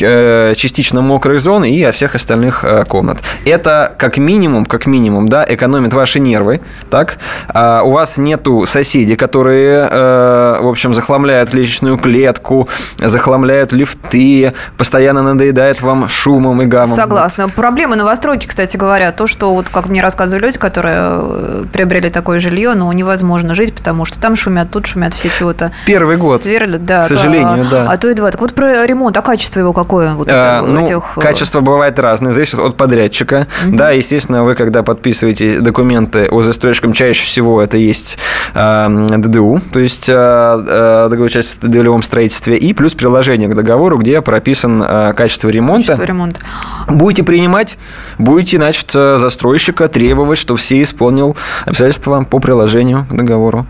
э, 0.00 0.54
частично 0.56 1.00
мокрые 1.00 1.38
зоны 1.38 1.70
и 1.70 1.90
всех 1.92 2.14
остальных 2.14 2.64
э, 2.64 2.84
комнат. 2.84 3.18
Это 3.44 3.94
как 3.98 4.18
минимум, 4.18 4.66
как 4.66 4.86
минимум, 4.86 5.28
да, 5.28 5.44
экономит 5.48 5.94
ваши 5.94 6.20
нервы, 6.20 6.60
так, 6.90 7.18
а 7.48 7.82
у 7.82 7.92
вас 7.92 8.18
нету 8.18 8.66
соседей, 8.66 9.16
которые, 9.16 9.88
э, 9.90 10.58
в 10.60 10.68
общем, 10.68 10.94
захламляют 10.94 11.52
лестничную 11.54 11.98
клетку, 11.98 12.68
захламляют 12.98 13.72
лифты, 13.72 14.37
постоянно 14.76 15.22
надоедает 15.22 15.82
вам 15.82 16.08
шумом 16.08 16.62
и 16.62 16.66
гамом. 16.66 16.94
Согласна. 16.94 17.48
Проблема 17.48 17.96
новостройки, 17.96 18.46
кстати 18.46 18.76
говоря, 18.76 19.12
то, 19.12 19.26
что 19.26 19.54
вот 19.54 19.68
как 19.68 19.88
мне 19.88 20.02
рассказывали 20.02 20.46
люди, 20.46 20.58
которые 20.58 20.96
э, 21.00 21.64
приобрели 21.72 22.10
такое 22.10 22.40
жилье, 22.40 22.74
но 22.74 22.92
невозможно 22.92 23.54
жить, 23.54 23.74
потому 23.74 24.04
что 24.04 24.20
там 24.20 24.36
шумят, 24.36 24.70
тут 24.70 24.86
шумят 24.86 25.14
все 25.14 25.28
чего-то. 25.28 25.72
Первый 25.86 26.16
год. 26.16 26.42
Сверлят, 26.42 26.84
да. 26.84 27.02
К 27.02 27.06
сожалению, 27.06 27.64
то, 27.64 27.70
да. 27.70 27.90
А 27.90 27.96
то 27.96 28.08
и 28.08 28.14
два. 28.14 28.30
Так 28.30 28.40
вот 28.40 28.54
про 28.54 28.86
ремонт, 28.86 29.16
а 29.16 29.22
качество 29.22 29.60
его 29.60 29.72
какое? 29.72 30.14
Вот 30.14 30.28
а, 30.30 30.58
это, 30.58 30.66
ну, 30.66 30.84
этих... 30.84 31.16
Э, 31.16 31.20
качество 31.20 31.60
бывает 31.60 31.98
разное, 31.98 32.32
зависит 32.32 32.58
от 32.58 32.76
подрядчика. 32.76 33.46
Угу. 33.66 33.76
Да, 33.76 33.90
естественно, 33.90 34.44
вы 34.44 34.54
когда 34.54 34.82
подписываете 34.82 35.60
документы 35.60 36.28
о 36.30 36.42
застройщикам, 36.42 36.92
чаще 36.92 37.24
всего 37.24 37.62
это 37.62 37.76
есть 37.76 38.18
э, 38.54 39.16
ДДУ, 39.16 39.60
то 39.72 39.78
есть 39.78 40.08
э, 40.08 41.06
договор 41.10 41.30
части 41.30 41.64
в 41.64 41.68
долевом 41.68 42.02
строительстве, 42.02 42.56
и 42.56 42.72
плюс 42.72 42.94
приложение 42.94 43.48
к 43.48 43.54
договору, 43.54 43.98
где 43.98 44.22
прописан 44.28 44.82
э, 44.82 45.14
качество 45.14 45.48
ремонта. 45.48 45.86
Качество 45.86 46.04
ремонта. 46.04 46.40
Будете 46.86 47.22
принимать, 47.22 47.78
будете, 48.18 48.58
значит, 48.58 48.90
застройщика 48.92 49.88
требовать, 49.88 50.38
что 50.38 50.54
все 50.54 50.82
исполнил 50.82 51.34
обязательства 51.64 52.24
по 52.24 52.38
приложению 52.38 53.06
к 53.08 53.16
договору. 53.16 53.66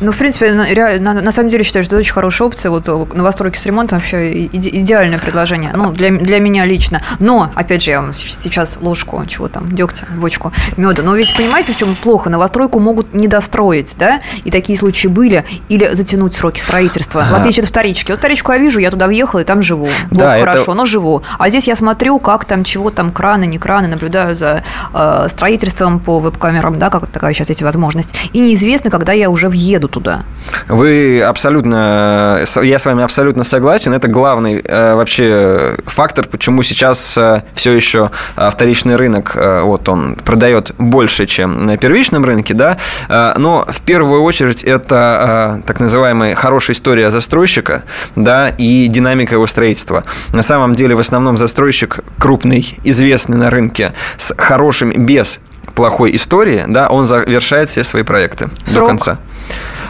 Ну, 0.00 0.12
в 0.12 0.16
принципе, 0.16 0.52
на, 0.52 0.64
на, 1.00 1.22
на 1.22 1.32
самом 1.32 1.48
деле 1.48 1.64
считаю, 1.64 1.84
что 1.84 1.96
это 1.96 2.00
очень 2.02 2.12
хорошая 2.12 2.46
опция. 2.46 2.70
Вот 2.70 2.88
э, 2.88 3.16
новостройки 3.16 3.58
с 3.58 3.66
ремонтом 3.66 3.98
вообще 3.98 4.46
иде, 4.46 4.70
идеальное 4.70 5.18
предложение. 5.18 5.72
Ну, 5.74 5.90
для, 5.90 6.10
для 6.10 6.38
меня 6.38 6.64
лично. 6.66 7.00
Но, 7.18 7.50
опять 7.56 7.82
же, 7.82 7.90
я 7.90 8.00
вам 8.00 8.12
сейчас 8.12 8.78
ложку, 8.80 9.24
чего 9.26 9.48
там, 9.48 9.72
дегтя, 9.72 10.06
бочку 10.16 10.52
меда. 10.76 11.02
Но 11.02 11.16
ведь 11.16 11.36
понимаете, 11.36 11.72
в 11.72 11.78
чем 11.78 11.96
плохо? 11.96 12.30
Новостройку 12.30 12.78
могут 12.78 13.12
не 13.12 13.26
достроить, 13.26 13.94
да? 13.98 14.20
И 14.44 14.52
такие 14.52 14.78
случаи 14.78 15.08
были. 15.08 15.44
Или 15.68 15.88
затянуть 15.94 16.36
сроки 16.36 16.60
строительства. 16.60 17.26
В 17.28 17.34
отличие 17.34 17.64
от 17.64 17.70
вторички. 17.70 18.12
Вот 18.12 18.20
вторичку 18.20 18.52
я 18.52 18.58
вижу, 18.58 18.78
я 18.78 18.92
туда 18.92 19.08
въехала 19.08 19.40
и 19.40 19.44
там 19.44 19.62
живу. 19.62 19.88
Да, 20.10 20.38
хорошо, 20.38 20.62
это... 20.62 20.74
но 20.74 20.84
живу. 20.84 21.22
А 21.38 21.48
здесь 21.48 21.66
я 21.66 21.76
смотрю, 21.76 22.18
как 22.18 22.44
там, 22.44 22.64
чего 22.64 22.90
там, 22.90 23.10
краны, 23.10 23.46
не 23.46 23.58
краны, 23.58 23.88
наблюдаю 23.88 24.34
за 24.34 24.62
э, 24.92 25.26
строительством 25.28 26.00
по 26.00 26.18
веб-камерам, 26.18 26.78
да, 26.78 26.90
как 26.90 27.06
такая 27.08 27.32
сейчас 27.32 27.48
есть 27.48 27.62
возможность. 27.62 28.14
И 28.32 28.40
неизвестно, 28.40 28.90
когда 28.90 29.12
я 29.12 29.30
уже 29.30 29.48
въеду 29.48 29.88
туда. 29.88 30.22
Вы 30.68 31.22
абсолютно, 31.22 32.44
я 32.62 32.78
с 32.78 32.86
вами 32.86 33.02
абсолютно 33.02 33.44
согласен. 33.44 33.92
Это 33.94 34.08
главный 34.08 34.60
э, 34.64 34.94
вообще 34.94 35.76
фактор, 35.86 36.26
почему 36.26 36.62
сейчас 36.62 37.16
э, 37.16 37.42
все 37.54 37.72
еще 37.72 38.10
э, 38.36 38.50
вторичный 38.50 38.96
рынок, 38.96 39.36
вот 39.36 39.88
он 39.88 40.16
продает 40.16 40.72
больше, 40.78 41.26
чем 41.26 41.66
на 41.66 41.76
первичном 41.76 42.24
рынке, 42.24 42.54
да. 42.54 42.76
Но 43.36 43.64
в 43.68 43.80
первую 43.82 44.22
очередь 44.22 44.64
это 44.64 45.62
так 45.66 45.80
называемая 45.80 46.34
хорошая 46.34 46.74
история 46.74 47.10
застройщика, 47.10 47.84
да, 48.14 48.48
и 48.48 48.86
динамика 48.88 49.34
его 49.34 49.46
строительства. 49.46 50.04
На 50.32 50.42
самом 50.42 50.74
деле, 50.74 50.94
в 50.94 51.00
основном 51.00 51.36
застройщик 51.38 52.00
крупный, 52.18 52.78
известный 52.84 53.36
на 53.36 53.50
рынке, 53.50 53.92
с 54.16 54.34
хорошим, 54.36 54.92
без 55.06 55.40
плохой 55.74 56.16
истории, 56.16 56.64
да, 56.66 56.88
он 56.88 57.04
завершает 57.04 57.68
все 57.70 57.84
свои 57.84 58.02
проекты 58.02 58.48
Срок. 58.64 58.84
до 58.84 58.86
конца. 58.86 59.18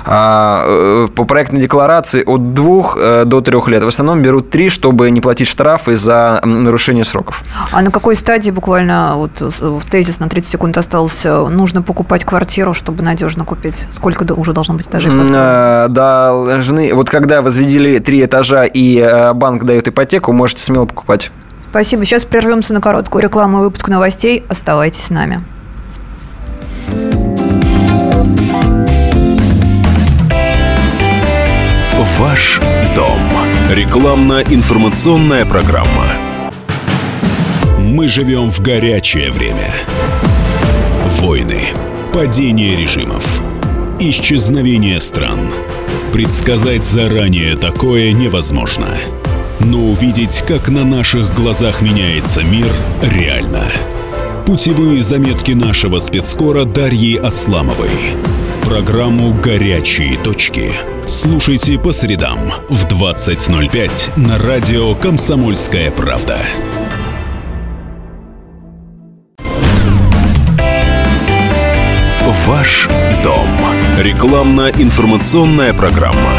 А, 0.09 0.63
э, 0.65 1.09
по 1.15 1.25
проектной 1.25 1.61
декларации 1.61 2.23
от 2.25 2.55
двух 2.55 2.97
э, 3.01 3.25
до 3.25 3.41
трех 3.41 3.67
лет. 3.67 3.83
В 3.83 3.89
основном 3.89 4.23
берут 4.23 4.51
три, 4.51 4.69
чтобы 4.69 5.11
не 5.11 5.21
платить 5.21 5.49
штрафы 5.49 5.97
за 5.97 6.41
нарушение 6.45 7.05
сроков. 7.05 7.43
А 7.73 7.83
на 7.83 7.91
какой 7.91 8.15
стадии 8.15 8.53
буквально 8.53 9.15
вот 9.17 9.41
в 9.41 9.91
тезис 9.91 10.21
на 10.21 10.29
30 10.29 10.53
секунд 10.53 10.79
остался? 10.79 11.41
Нужно 11.49 11.83
покупать 11.83 12.25
квартиру, 12.25 12.73
чтобы 12.73 13.03
надежно 13.03 13.45
купить? 13.45 13.87
Сколько 13.93 14.33
уже 14.33 14.53
должно 14.53 14.75
быть 14.75 14.87
этажей 14.87 15.11
построено? 15.11 15.89
Должны. 15.89 16.95
Вот 16.95 17.11
когда 17.11 17.43
возведили 17.43 17.99
три 17.99 18.25
этажа 18.25 18.65
и 18.65 18.99
э, 18.99 19.33
банк 19.33 19.65
дает 19.65 19.89
ипотеку, 19.89 20.33
можете 20.33 20.63
смело 20.63 20.87
покупать. 20.87 21.33
Спасибо. 21.71 22.05
Сейчас 22.05 22.25
прервемся 22.25 22.75
на 22.75 22.81
короткую 22.81 23.23
рекламу 23.23 23.59
и 23.59 23.61
выпуск 23.63 23.89
новостей. 23.89 24.45
Оставайтесь 24.49 25.03
с 25.03 25.11
нами. 25.11 25.45
Ваш 32.19 32.63
дом. 32.95 33.19
Рекламно-информационная 33.71 35.45
программа. 35.45 36.15
Мы 37.79 38.09
живем 38.09 38.51
в 38.51 38.63
горячее 38.63 39.31
время. 39.31 39.71
Войны, 41.21 41.61
падение 42.15 42.75
режимов, 42.75 43.43
исчезновение 44.01 44.99
стран. 44.99 45.51
Предсказать 46.11 46.85
заранее 46.85 47.55
такое 47.55 48.13
невозможно. 48.13 48.97
Но 49.61 49.91
увидеть, 49.91 50.43
как 50.49 50.71
на 50.71 50.85
наших 50.85 51.35
глазах 51.35 51.83
меняется 51.83 52.43
мир, 52.43 52.73
реально. 53.03 53.65
Путевые 54.47 55.03
заметки 55.03 55.53
нашего 55.53 55.99
спецскора 55.99 56.65
Дарьи 56.65 57.19
Асламовой. 57.19 57.91
Программу 58.65 59.35
«Горячие 59.35 60.17
точки». 60.17 60.73
Слушайте 61.07 61.79
по 61.79 61.93
средам 61.93 62.53
в 62.69 62.85
20.05 62.87 64.19
на 64.19 64.39
радио 64.39 64.95
«Комсомольская 64.97 65.93
правда». 65.93 66.39
Ваш 72.47 72.89
дом. 73.23 73.47
Рекламно-информационная 74.01 75.73
программа. 75.75 76.36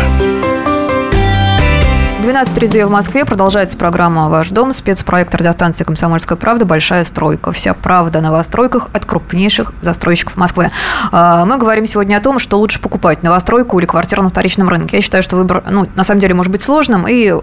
12.32 2.37 2.85
в 2.85 2.91
Москве. 2.91 3.25
Продолжается 3.25 3.75
программа 3.79 4.29
«Ваш 4.29 4.49
дом». 4.49 4.71
Спецпроект 4.71 5.33
радиостанции 5.33 5.83
«Комсомольская 5.83 6.37
правда. 6.37 6.65
Большая 6.65 7.03
стройка». 7.03 7.51
Вся 7.51 7.73
правда 7.73 8.19
о 8.19 8.21
новостройках 8.21 8.89
от 8.93 9.07
крупнейших 9.07 9.73
застройщиков 9.81 10.37
Москвы. 10.37 10.67
А, 11.11 11.45
мы 11.45 11.57
говорим 11.57 11.87
сегодня 11.87 12.15
о 12.15 12.19
том, 12.19 12.37
что 12.37 12.59
лучше 12.59 12.79
покупать 12.79 13.23
новостройку 13.23 13.79
или 13.79 13.87
квартиру 13.87 14.21
на 14.21 14.29
вторичном 14.29 14.69
рынке. 14.69 14.97
Я 14.97 15.01
считаю, 15.01 15.23
что 15.23 15.35
выбор, 15.35 15.63
ну, 15.67 15.87
на 15.95 16.03
самом 16.03 16.19
деле, 16.21 16.35
может 16.35 16.51
быть 16.51 16.61
сложным 16.61 17.07
и 17.07 17.33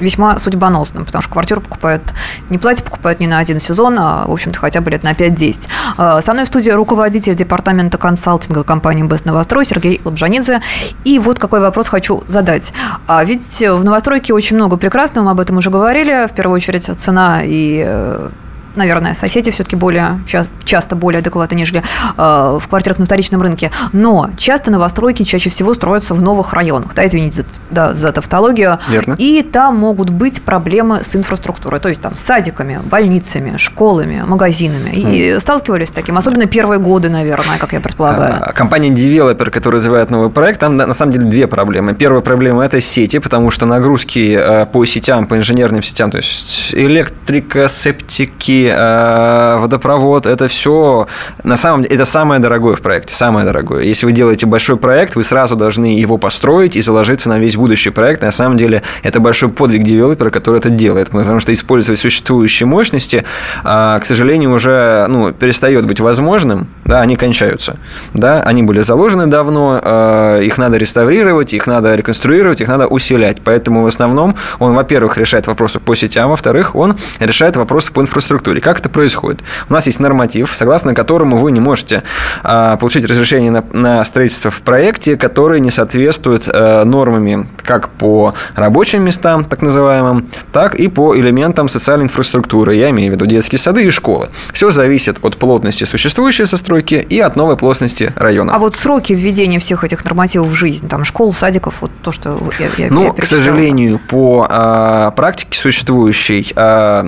весьма 0.00 0.38
судьбоносным, 0.38 1.04
потому 1.04 1.22
что 1.22 1.30
квартиру 1.30 1.60
покупают, 1.60 2.14
не 2.50 2.58
платье 2.58 2.84
покупают 2.84 3.20
не 3.20 3.26
на 3.26 3.38
один 3.38 3.60
сезон, 3.60 3.96
а, 3.98 4.26
в 4.26 4.32
общем-то, 4.32 4.58
хотя 4.58 4.80
бы 4.80 4.90
лет 4.90 5.02
на 5.02 5.12
5-10. 5.12 5.68
А, 5.96 6.20
со 6.20 6.32
мной 6.32 6.44
в 6.44 6.48
студии 6.48 6.70
руководитель 6.70 7.34
департамента 7.34 7.98
консалтинга 7.98 8.64
компании 8.64 9.02
«Бест 9.02 9.24
Новострой» 9.24 9.64
Сергей 9.64 10.00
Лобжанидзе. 10.04 10.60
И 11.04 11.18
вот 11.18 11.38
какой 11.38 11.60
вопрос 11.60 11.88
хочу 11.88 12.22
задать. 12.26 12.72
А 13.06 13.24
ведь 13.24 13.60
в 13.60 13.84
новостройке 13.84 14.34
очень 14.34 14.56
много 14.56 14.76
прекрасного, 14.76 15.26
мы 15.26 15.30
об 15.32 15.40
этом 15.40 15.58
уже 15.58 15.70
говорили. 15.70 16.26
В 16.26 16.32
первую 16.32 16.56
очередь 16.56 16.84
цена 16.84 17.42
и 17.44 17.82
э, 17.86 18.30
наверное, 18.76 19.14
соседи 19.14 19.50
все-таки 19.50 19.76
более 19.76 20.20
часто 20.64 20.96
более 20.96 21.20
адекватны, 21.20 21.56
нежели 21.56 21.82
э, 22.16 22.58
в 22.60 22.68
квартирах 22.68 22.98
на 22.98 23.06
вторичном 23.06 23.42
рынке. 23.42 23.70
Но 23.92 24.30
часто 24.36 24.70
новостройки 24.70 25.22
чаще 25.22 25.50
всего 25.50 25.74
строятся 25.74 26.14
в 26.14 26.22
новых 26.22 26.52
районах. 26.52 26.94
Да, 26.94 27.06
извините 27.06 27.42
за, 27.42 27.46
да, 27.70 27.92
за 27.92 28.12
тавтологию. 28.12 28.78
Верно. 28.88 29.14
И 29.18 29.42
там 29.42 29.76
могут 29.76 30.10
быть 30.10 30.42
проблемы 30.42 31.02
с 31.04 31.14
инфраструктурой. 31.16 31.80
То 31.80 31.88
есть 31.88 32.00
там 32.00 32.16
с 32.16 32.20
садиками, 32.20 32.80
больницами, 32.84 33.56
школами, 33.56 34.22
магазинами. 34.22 34.90
И 34.90 35.30
mm. 35.30 35.40
сталкивались 35.40 35.88
с 35.88 35.92
таким, 35.92 36.16
особенно 36.16 36.46
первые 36.46 36.80
годы, 36.80 37.08
наверное, 37.08 37.58
как 37.58 37.72
я 37.72 37.80
предполагаю. 37.80 38.34
А, 38.40 38.52
компания 38.52 38.90
Developer, 38.90 39.50
которая 39.50 39.78
развивает 39.78 40.10
новый 40.10 40.30
проект, 40.30 40.60
там 40.60 40.76
на 40.76 40.94
самом 40.94 41.12
деле 41.12 41.24
две 41.26 41.46
проблемы. 41.46 41.94
Первая 41.94 42.22
проблема– 42.22 42.64
это 42.66 42.80
сети, 42.80 43.18
потому 43.18 43.50
что 43.50 43.66
нагрузки 43.66 44.36
э, 44.38 44.66
по 44.66 44.84
сетям, 44.84 45.26
по 45.26 45.36
инженерным 45.36 45.82
сетям, 45.82 46.10
то 46.10 46.16
есть 46.16 46.72
электрика, 46.72 47.68
септики, 47.68 48.63
Э, 48.72 49.58
водопровод, 49.60 50.26
это 50.26 50.48
все 50.48 51.06
на 51.42 51.56
самом 51.56 51.82
деле 51.82 51.96
это 51.96 52.04
самое 52.04 52.40
дорогое 52.40 52.74
в 52.76 52.80
проекте, 52.80 53.14
самое 53.14 53.46
дорогое. 53.46 53.82
Если 53.84 54.06
вы 54.06 54.12
делаете 54.12 54.46
большой 54.46 54.76
проект, 54.76 55.16
вы 55.16 55.24
сразу 55.24 55.56
должны 55.56 55.86
его 55.86 56.18
построить 56.18 56.76
и 56.76 56.82
заложиться 56.82 57.28
на 57.28 57.38
весь 57.38 57.56
будущий 57.56 57.90
проект. 57.90 58.22
На 58.22 58.30
самом 58.30 58.56
деле 58.56 58.82
это 59.02 59.20
большой 59.20 59.48
подвиг 59.48 59.82
девелопера, 59.82 60.30
который 60.30 60.58
это 60.58 60.70
делает, 60.70 61.10
потому 61.10 61.40
что 61.40 61.52
использовать 61.52 62.00
существующие 62.00 62.66
мощности, 62.66 63.24
э, 63.64 63.98
к 64.00 64.04
сожалению, 64.04 64.52
уже 64.52 65.06
ну, 65.08 65.32
перестает 65.32 65.86
быть 65.86 66.00
возможным, 66.00 66.68
да, 66.84 67.00
они 67.00 67.16
кончаются, 67.16 67.76
да, 68.12 68.42
они 68.42 68.62
были 68.62 68.80
заложены 68.80 69.26
давно, 69.26 69.80
э, 69.82 70.40
их 70.44 70.58
надо 70.58 70.76
реставрировать, 70.76 71.52
их 71.52 71.66
надо 71.66 71.94
реконструировать, 71.94 72.60
их 72.60 72.68
надо 72.68 72.86
усилять, 72.86 73.38
поэтому 73.42 73.82
в 73.82 73.86
основном 73.86 74.34
он, 74.58 74.74
во-первых, 74.74 75.18
решает 75.18 75.46
вопросы 75.46 75.80
по 75.80 75.94
сетям, 75.94 76.30
во-вторых, 76.30 76.74
он 76.74 76.96
решает 77.20 77.56
вопросы 77.56 77.92
по 77.92 78.00
инфраструктуре 78.00 78.53
территории. 78.54 78.60
Как 78.60 78.80
это 78.80 78.88
происходит? 78.88 79.42
У 79.68 79.72
нас 79.72 79.86
есть 79.86 80.00
норматив, 80.00 80.52
согласно 80.54 80.94
которому 80.94 81.38
вы 81.38 81.52
не 81.52 81.60
можете 81.60 82.02
а, 82.42 82.76
получить 82.76 83.04
разрешение 83.04 83.50
на, 83.50 83.64
на 83.72 84.04
строительство 84.04 84.50
в 84.50 84.60
проекте, 84.62 85.16
который 85.16 85.60
не 85.60 85.70
соответствует 85.70 86.48
а, 86.48 86.84
нормами 86.84 87.46
как 87.62 87.88
по 87.88 88.34
рабочим 88.54 89.02
местам, 89.02 89.44
так 89.44 89.62
называемым, 89.62 90.26
так 90.52 90.74
и 90.74 90.88
по 90.88 91.16
элементам 91.16 91.68
социальной 91.68 92.04
инфраструктуры. 92.04 92.74
Я 92.74 92.90
имею 92.90 93.10
в 93.10 93.14
виду 93.14 93.26
детские 93.26 93.58
сады 93.58 93.84
и 93.84 93.90
школы. 93.90 94.28
Все 94.52 94.70
зависит 94.70 95.18
от 95.22 95.36
плотности 95.36 95.84
существующей 95.84 96.44
застройки 96.44 97.06
и 97.08 97.20
от 97.20 97.36
новой 97.36 97.56
плотности 97.56 98.12
района. 98.16 98.54
А 98.54 98.58
вот 98.58 98.76
сроки 98.76 99.12
введения 99.12 99.58
всех 99.58 99.84
этих 99.84 100.04
нормативов 100.04 100.48
в 100.48 100.54
жизнь, 100.54 100.88
там 100.88 101.04
школ, 101.04 101.32
садиков, 101.32 101.74
вот 101.80 101.90
то, 102.02 102.12
что 102.12 102.38
я, 102.58 102.68
я 102.76 102.90
Ну, 102.90 103.04
я 103.04 103.12
к 103.12 103.24
сожалению, 103.24 104.00
по 104.08 104.46
а, 104.48 105.10
практике 105.10 105.58
существующей 105.58 106.52
а, 106.56 107.04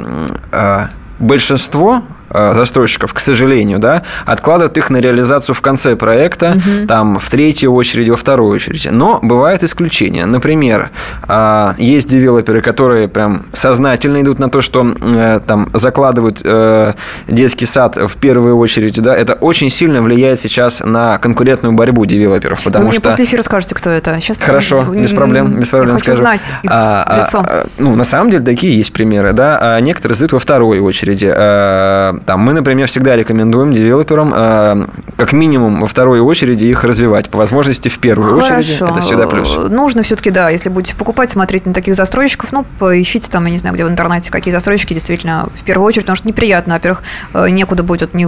а, 0.53 0.88
большинство 1.18 2.02
застройщиков, 2.30 3.12
к 3.12 3.21
сожалению, 3.21 3.78
да, 3.78 4.02
откладывают 4.25 4.76
их 4.78 4.90
на 4.90 4.99
реализацию 4.99 5.54
в 5.54 5.61
конце 5.61 5.97
проекта, 5.97 6.56
угу. 6.56 6.87
там, 6.87 7.18
в 7.18 7.28
третью 7.30 7.73
очередь, 7.73 8.09
во 8.09 8.16
вторую 8.16 8.50
очередь. 8.50 8.88
Но 8.90 9.21
бывают 9.23 9.62
исключения. 9.62 10.26
Например, 10.26 10.90
э, 11.28 11.68
есть 11.78 12.09
девелоперы, 12.09 12.61
которые 12.61 13.09
прям 13.09 13.47
сознательно 13.52 14.21
идут 14.23 14.38
на 14.38 14.50
то, 14.50 14.61
что 14.61 14.87
э, 15.00 15.40
там 15.47 15.68
закладывают 15.75 16.42
детский 17.28 17.66
сад 17.66 17.97
в 17.97 18.16
первую 18.16 18.56
очередь, 18.56 19.00
да, 19.00 19.14
это 19.14 19.35
очень 19.35 19.71
сильно 19.71 20.02
влияет 20.02 20.40
сейчас 20.40 20.83
на 20.85 21.18
конкурентную 21.18 21.75
борьбу 21.75 22.04
девелоперов, 22.04 22.62
потому 22.62 22.87
Вы 22.87 22.92
что... 22.92 23.00
мне 23.00 23.11
после 23.11 23.25
эфира 23.25 23.42
скажете, 23.42 23.75
кто 23.75 23.90
это. 23.90 24.21
Сейчас 24.21 24.38
Хорошо, 24.38 24.85
без 24.85 25.12
проблем, 25.12 25.61
без 25.61 25.68
проблем 25.68 25.95
я 25.95 25.99
скажу. 25.99 26.18
знать 26.18 26.40
а, 26.66 27.04
а 27.06 27.25
лицо. 27.25 27.45
А, 27.47 27.66
ну, 27.78 27.97
на 27.97 28.04
самом 28.04 28.30
деле, 28.30 28.45
такие 28.45 28.76
есть 28.76 28.92
примеры, 28.92 29.33
да, 29.33 29.59
а 29.61 29.80
некоторые 29.80 30.16
сдают 30.16 30.33
во 30.33 30.38
второй 30.38 30.78
очереди 30.80 31.26
там 32.25 32.40
мы, 32.40 32.52
например, 32.52 32.87
всегда 32.88 33.16
рекомендуем 33.16 33.73
девелоперам 33.73 34.32
э, 34.35 34.87
как 35.16 35.32
минимум 35.32 35.80
во 35.80 35.87
второй 35.87 36.20
очереди 36.20 36.64
их 36.64 36.85
развивать. 36.85 37.28
По 37.28 37.38
возможности 37.38 37.88
в 37.88 37.99
первую 37.99 38.40
Хорошо. 38.40 38.58
очередь. 38.58 38.80
Это 38.80 39.02
всегда 39.02 39.26
плюс. 39.26 39.56
Нужно 39.68 40.02
все-таки, 40.02 40.30
да, 40.30 40.50
если 40.50 40.68
будете 40.68 40.94
покупать, 40.94 41.30
смотреть 41.30 41.66
на 41.66 41.75
таких 41.75 41.94
застройщиков, 41.94 42.52
ну, 42.52 42.64
поищите 42.78 43.30
там, 43.30 43.44
я 43.46 43.52
не 43.52 43.58
знаю, 43.58 43.75
где 43.75 43.85
в 43.85 43.88
интернете, 43.88 44.30
какие 44.30 44.52
застройщики 44.52 44.94
действительно 44.94 45.49
в 45.54 45.64
первую 45.64 45.87
очередь, 45.87 46.04
потому 46.04 46.16
что 46.16 46.28
неприятно, 46.28 46.75
во-первых, 46.75 47.02
э, 47.35 47.49
некуда 47.50 47.82
будет 47.82 48.14
ни 48.14 48.26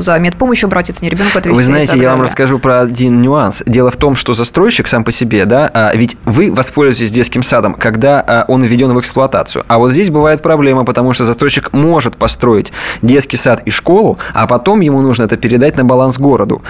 за 0.00 0.18
медпомощью 0.18 0.66
обратиться, 0.66 1.04
ни 1.04 1.08
ребенку 1.08 1.38
отвезти. 1.38 1.56
Вы 1.56 1.62
знаете, 1.62 1.96
я 1.98 2.10
вам 2.10 2.22
расскажу 2.22 2.58
про 2.58 2.80
один 2.80 3.22
нюанс. 3.22 3.62
Дело 3.66 3.90
в 3.90 3.96
том, 3.96 4.16
что 4.16 4.34
застройщик 4.34 4.88
сам 4.88 5.04
по 5.04 5.12
себе, 5.12 5.44
да, 5.44 5.70
а 5.72 5.94
ведь 5.94 6.16
вы 6.24 6.52
воспользуетесь 6.52 7.12
детским 7.12 7.42
садом, 7.42 7.74
когда 7.74 8.24
а, 8.26 8.44
он 8.48 8.62
введен 8.64 8.92
в 8.92 9.00
эксплуатацию. 9.00 9.64
А 9.68 9.78
вот 9.78 9.92
здесь 9.92 10.10
бывает 10.10 10.42
проблема, 10.42 10.84
потому 10.84 11.12
что 11.12 11.24
застройщик 11.24 11.72
может 11.72 12.16
построить 12.16 12.72
детский 13.14 13.36
сад 13.36 13.62
и 13.68 13.70
школу, 13.70 14.18
а 14.34 14.46
потом 14.46 14.80
ему 14.80 15.00
нужно 15.00 15.24
это 15.24 15.36
передать 15.36 15.76
на 15.76 15.84
баланс 15.84 16.18
городу 16.18 16.62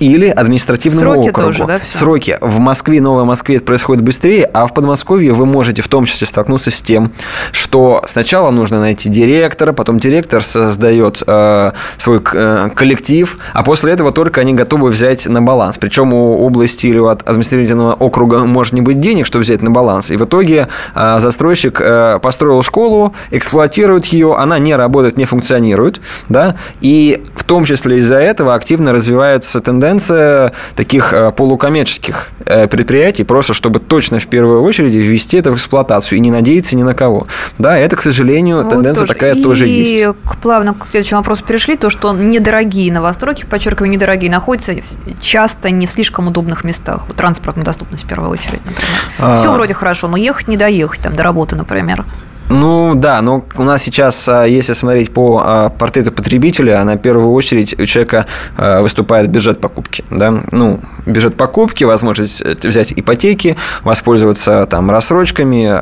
или 0.00 0.28
административному 0.28 1.12
Сроки 1.12 1.28
округу. 1.28 1.46
Тоже, 1.46 1.64
да, 1.66 1.80
Сроки. 1.88 2.38
В 2.40 2.58
Москве, 2.58 3.00
Новой 3.00 3.24
Москве 3.24 3.56
это 3.56 3.66
происходит 3.66 4.02
быстрее, 4.02 4.44
а 4.52 4.66
в 4.66 4.74
Подмосковье 4.74 5.32
вы 5.32 5.46
можете 5.46 5.82
в 5.82 5.88
том 5.88 6.06
числе 6.06 6.26
столкнуться 6.26 6.70
с 6.70 6.80
тем, 6.80 7.12
что 7.52 8.02
сначала 8.06 8.50
нужно 8.50 8.80
найти 8.80 9.10
директора, 9.10 9.72
потом 9.72 9.98
директор 10.00 10.42
создает 10.42 11.22
э, 11.26 11.72
свой 11.98 12.22
э, 12.32 12.70
коллектив, 12.74 13.38
а 13.52 13.62
после 13.62 13.92
этого 13.92 14.10
только 14.10 14.40
они 14.40 14.54
готовы 14.54 14.88
взять 14.88 15.26
на 15.26 15.42
баланс. 15.42 15.76
Причем 15.78 16.14
у 16.14 16.44
области 16.44 16.86
или 16.86 16.98
у 16.98 17.08
административного 17.08 17.92
округа 17.92 18.38
может 18.40 18.72
не 18.72 18.80
быть 18.80 19.00
денег, 19.00 19.26
чтобы 19.26 19.44
взять 19.44 19.60
на 19.60 19.70
баланс. 19.70 20.10
И 20.10 20.16
в 20.16 20.24
итоге 20.24 20.68
э, 20.94 21.18
застройщик 21.20 21.78
э, 21.80 22.18
построил 22.22 22.62
школу, 22.62 23.14
эксплуатирует 23.30 24.06
ее, 24.06 24.34
она 24.34 24.58
не 24.58 24.74
работает, 24.74 25.18
не 25.18 25.26
функционирует, 25.26 26.00
да, 26.30 26.56
и 26.80 27.22
в 27.34 27.44
том 27.44 27.66
числе 27.66 27.98
из-за 27.98 28.16
этого 28.16 28.54
активно 28.54 28.92
развивается 28.92 29.60
тенденция 29.60 29.89
тенденция 29.90 30.52
таких 30.76 31.12
э, 31.12 31.32
полукоммерческих 31.32 32.30
э, 32.44 32.68
предприятий, 32.68 33.24
просто 33.24 33.54
чтобы 33.54 33.80
точно 33.80 34.18
в 34.18 34.26
первую 34.26 34.62
очередь 34.62 34.94
ввести 34.94 35.38
это 35.38 35.50
в 35.50 35.56
эксплуатацию 35.56 36.18
и 36.18 36.20
не 36.20 36.30
надеяться 36.30 36.76
ни 36.76 36.82
на 36.82 36.94
кого. 36.94 37.26
Да, 37.58 37.76
это, 37.76 37.96
к 37.96 38.02
сожалению, 38.02 38.58
вот 38.58 38.70
тенденция 38.70 39.06
тоже. 39.06 39.14
такая 39.14 39.34
и 39.34 39.42
тоже 39.42 39.66
есть. 39.66 39.92
И 39.92 40.08
плавно 40.42 40.74
к 40.74 40.86
следующему 40.86 41.20
вопросу 41.20 41.44
перешли, 41.44 41.76
то, 41.76 41.90
что 41.90 42.12
недорогие 42.12 42.92
новостройки, 42.92 43.44
подчеркиваю, 43.44 43.90
недорогие, 43.90 44.30
находятся 44.30 44.74
часто 45.20 45.70
не 45.70 45.86
в 45.86 45.90
слишком 45.90 46.28
удобных 46.28 46.64
местах. 46.64 47.04
Вот 47.08 47.16
транспортная 47.16 47.64
доступность 47.64 48.04
в 48.04 48.08
первую 48.08 48.30
очередь, 48.30 48.64
например. 48.64 49.00
А... 49.18 49.40
Все 49.40 49.52
вроде 49.52 49.74
хорошо, 49.74 50.08
но 50.08 50.16
ехать 50.16 50.48
не 50.48 50.56
доехать, 50.56 51.00
там, 51.00 51.16
до 51.16 51.22
работы, 51.22 51.56
например. 51.56 52.04
Ну 52.50 52.96
да, 52.96 53.22
но 53.22 53.44
у 53.54 53.62
нас 53.62 53.80
сейчас, 53.80 54.28
а, 54.28 54.44
если 54.44 54.72
смотреть 54.72 55.12
по 55.12 55.40
а, 55.42 55.68
портрету 55.70 56.10
потребителя, 56.10 56.82
на 56.82 56.96
первую 56.96 57.32
очередь 57.32 57.78
у 57.78 57.86
человека 57.86 58.26
а, 58.58 58.82
выступает 58.82 59.28
бюджет 59.28 59.60
покупки. 59.60 60.04
Да? 60.10 60.34
Ну, 60.50 60.80
бюджет 61.06 61.36
покупки, 61.36 61.84
возможность 61.84 62.44
взять 62.44 62.92
ипотеки, 62.92 63.56
воспользоваться 63.84 64.66
там 64.68 64.90
рассрочками, 64.90 65.80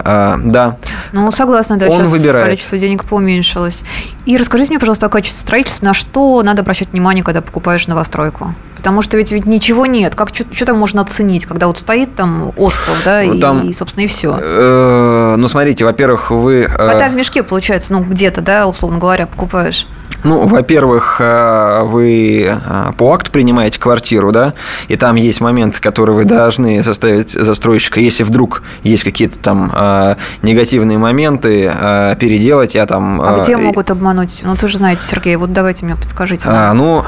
да. 0.50 0.76
Ну, 1.12 1.32
согласна, 1.32 1.78
да, 1.78 1.88
Он 1.88 2.00
сейчас 2.00 2.08
выбирает. 2.10 2.44
количество 2.44 2.76
денег 2.76 3.04
поуменьшилось. 3.04 3.82
И 4.26 4.36
расскажите 4.36 4.70
мне, 4.70 4.78
пожалуйста, 4.78 5.06
о 5.06 5.08
качестве 5.08 5.40
строительства, 5.40 5.86
на 5.86 5.94
что 5.94 6.42
надо 6.42 6.60
обращать 6.60 6.90
внимание, 6.92 7.24
когда 7.24 7.40
покупаешь 7.40 7.86
новостройку? 7.86 8.54
Потому 8.78 9.02
что 9.02 9.16
ведь, 9.16 9.32
ведь 9.32 9.44
ничего 9.44 9.86
нет. 9.86 10.14
Как 10.14 10.30
что 10.30 10.64
там 10.64 10.78
можно 10.78 11.02
оценить, 11.02 11.44
когда 11.46 11.66
вот 11.66 11.78
стоит 11.78 12.14
там 12.14 12.52
остров, 12.56 12.96
да, 13.04 13.22
Ну, 13.22 13.34
и, 13.34 13.40
там, 13.40 13.68
и, 13.68 13.72
собственно, 13.72 14.04
и 14.04 14.06
все. 14.06 14.38
Э, 14.40 15.34
ну, 15.36 15.48
смотрите, 15.48 15.84
во-первых, 15.84 16.30
вы... 16.30 16.62
э, 16.62 16.68
Кота 16.68 17.08
в 17.08 17.14
мешке, 17.14 17.42
получается, 17.42 17.92
ну, 17.92 18.04
где-то, 18.04 18.40
да, 18.40 18.66
условно 18.66 18.98
говоря, 18.98 19.26
покупаешь. 19.26 19.86
Ну, 20.24 20.46
во-первых, 20.46 21.20
э, 21.20 21.82
вы 21.84 22.50
э, 22.50 22.92
по 22.96 23.14
акту 23.14 23.30
принимаете 23.30 23.78
квартиру, 23.78 24.32
да, 24.32 24.54
и 24.88 24.96
там 24.96 25.14
есть 25.14 25.40
моменты, 25.40 25.80
которые 25.80 26.16
вы 26.16 26.24
должны 26.24 26.82
составить 26.82 27.30
застройщика. 27.30 28.00
Если 28.00 28.24
вдруг 28.24 28.62
есть 28.82 29.04
какие-то 29.04 29.38
там 29.38 29.70
э, 29.72 30.16
негативные 30.42 30.98
моменты, 30.98 31.72
переделать, 32.18 32.74
я 32.74 32.86
там... 32.86 33.20
А 33.20 33.42
где 33.42 33.56
могут 33.56 33.90
обмануть? 33.90 34.40
Ну, 34.42 34.54
вы 34.54 34.68
же 34.68 34.78
знаете, 34.78 35.02
Сергей, 35.02 35.36
вот 35.36 35.52
давайте 35.52 35.84
мне 35.84 35.96
подскажите. 35.96 36.44
А, 36.46 36.72
ну, 36.72 37.02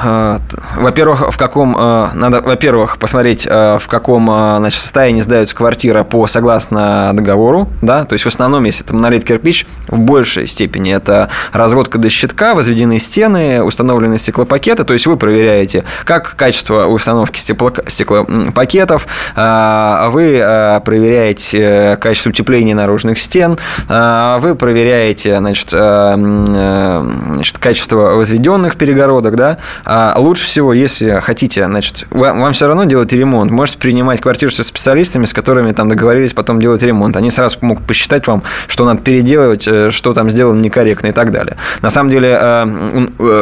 во-первых, 0.77 1.31
в 1.31 1.37
каком 1.37 1.73
надо, 1.73 2.41
во-первых, 2.41 2.97
посмотреть, 2.97 3.45
в 3.45 3.83
каком 3.87 4.25
значит, 4.25 4.79
состоянии 4.79 5.21
сдается 5.21 5.55
квартира 5.55 6.03
по 6.03 6.27
согласно 6.27 7.11
договору, 7.13 7.69
да, 7.81 8.05
то 8.05 8.13
есть 8.13 8.25
в 8.25 8.27
основном, 8.27 8.63
если 8.65 8.85
это 8.85 8.93
монолит 8.93 9.23
кирпич, 9.23 9.65
в 9.87 9.97
большей 9.97 10.47
степени 10.47 10.93
это 10.93 11.29
разводка 11.53 11.97
до 11.97 12.09
щитка, 12.09 12.55
возведены 12.55 12.99
стены, 13.01 13.63
установлены 13.63 14.17
стеклопакеты, 14.17 14.83
то 14.83 14.93
есть 14.93 15.07
вы 15.07 15.17
проверяете, 15.17 15.83
как 16.05 16.35
качество 16.35 16.85
установки 16.85 17.39
стекло, 17.39 17.71
стеклопакетов, 17.87 19.07
э, 19.35 20.09
вы 20.11 20.37
э, 20.37 20.79
проверяете 20.81 21.59
э, 21.59 21.97
качество 21.97 22.29
утепления 22.29 22.75
наружных 22.75 23.19
стен, 23.19 23.57
э, 23.89 24.37
вы 24.39 24.55
проверяете, 24.55 25.37
значит, 25.37 25.69
э, 25.73 26.13
значит, 26.15 27.57
качество 27.57 28.15
возведенных 28.15 28.77
перегородок, 28.77 29.35
да, 29.35 29.57
а 29.85 30.15
лучше 30.17 30.45
всего, 30.45 30.73
если 30.73 31.19
хотите, 31.21 31.65
значит, 31.65 32.05
вам, 32.11 32.41
вам 32.41 32.53
все 32.53 32.67
равно 32.67 32.85
делать 32.85 33.11
ремонт, 33.13 33.51
можете 33.51 33.77
принимать 33.79 34.21
квартиру 34.21 34.51
со 34.51 34.63
специалистами, 34.63 35.25
с 35.25 35.33
которыми 35.33 35.71
там 35.71 35.89
договорились 35.89 36.33
потом 36.33 36.59
делать 36.59 36.83
ремонт. 36.83 37.17
Они 37.17 37.31
сразу 37.31 37.57
могут 37.61 37.85
посчитать 37.85 38.27
вам, 38.27 38.43
что 38.67 38.85
надо 38.85 39.01
переделывать, 39.01 39.67
э, 39.67 39.91
что 39.91 40.13
там 40.13 40.29
сделано 40.29 40.61
некорректно 40.61 41.07
и 41.07 41.11
так 41.11 41.31
далее. 41.31 41.57
На 41.81 41.89
самом 41.89 42.09
деле, 42.09 42.39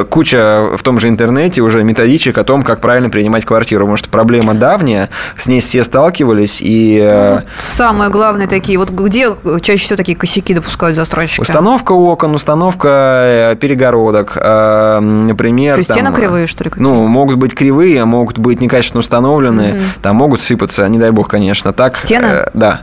куча 0.10 0.66
в 0.78 0.84
том 0.84 1.00
же 1.00 1.08
интернете 1.10 1.62
уже 1.62 1.84
методичек 1.84 2.38
о 2.38 2.44
том, 2.44 2.64
как 2.64 2.82
правильно 2.82 3.10
принимать 3.10 3.46
квартиру, 3.46 3.86
потому 3.86 3.98
что 3.98 4.10
проблема 4.10 4.54
давняя, 4.54 5.10
с 5.36 5.48
ней 5.48 5.60
все 5.62 5.84
сталкивались, 5.84 6.60
и... 6.62 7.00
э, 7.02 7.36
Вот 7.36 7.44
самое 7.58 8.10
главное 8.10 8.48
такие, 8.48 8.78
вот 8.78 8.90
где 8.92 9.36
чаще 9.62 9.84
всего 9.84 9.98
такие 9.98 10.18
косяки 10.18 10.54
допускают 10.54 10.96
застройщики? 10.96 11.42
Установка 11.42 11.92
окон, 11.94 12.36
установка 12.36 13.52
э, 13.52 13.56
перегородок, 13.60 14.34
э, 14.36 15.00
например. 15.00 15.76
Что, 15.82 15.94
стены 15.94 16.08
там, 16.08 16.16
кривые, 16.16 16.48
что 16.48 16.64
ли, 16.64 16.70
какие? 16.70 16.84
Ну, 16.84 17.08
могут 17.08 17.38
быть 17.38 17.54
кривые, 17.54 18.04
могут 18.06 18.38
быть 18.38 18.62
некачественно 18.62 19.00
установлены, 19.00 19.82
там 20.02 20.16
могут 20.16 20.42
сыпаться, 20.42 20.88
не 20.88 21.00
дай 21.00 21.12
бог, 21.12 21.28
конечно. 21.30 21.74
Так, 21.74 21.98
Стены? 21.98 22.26
э, 22.26 22.50
да. 22.54 22.82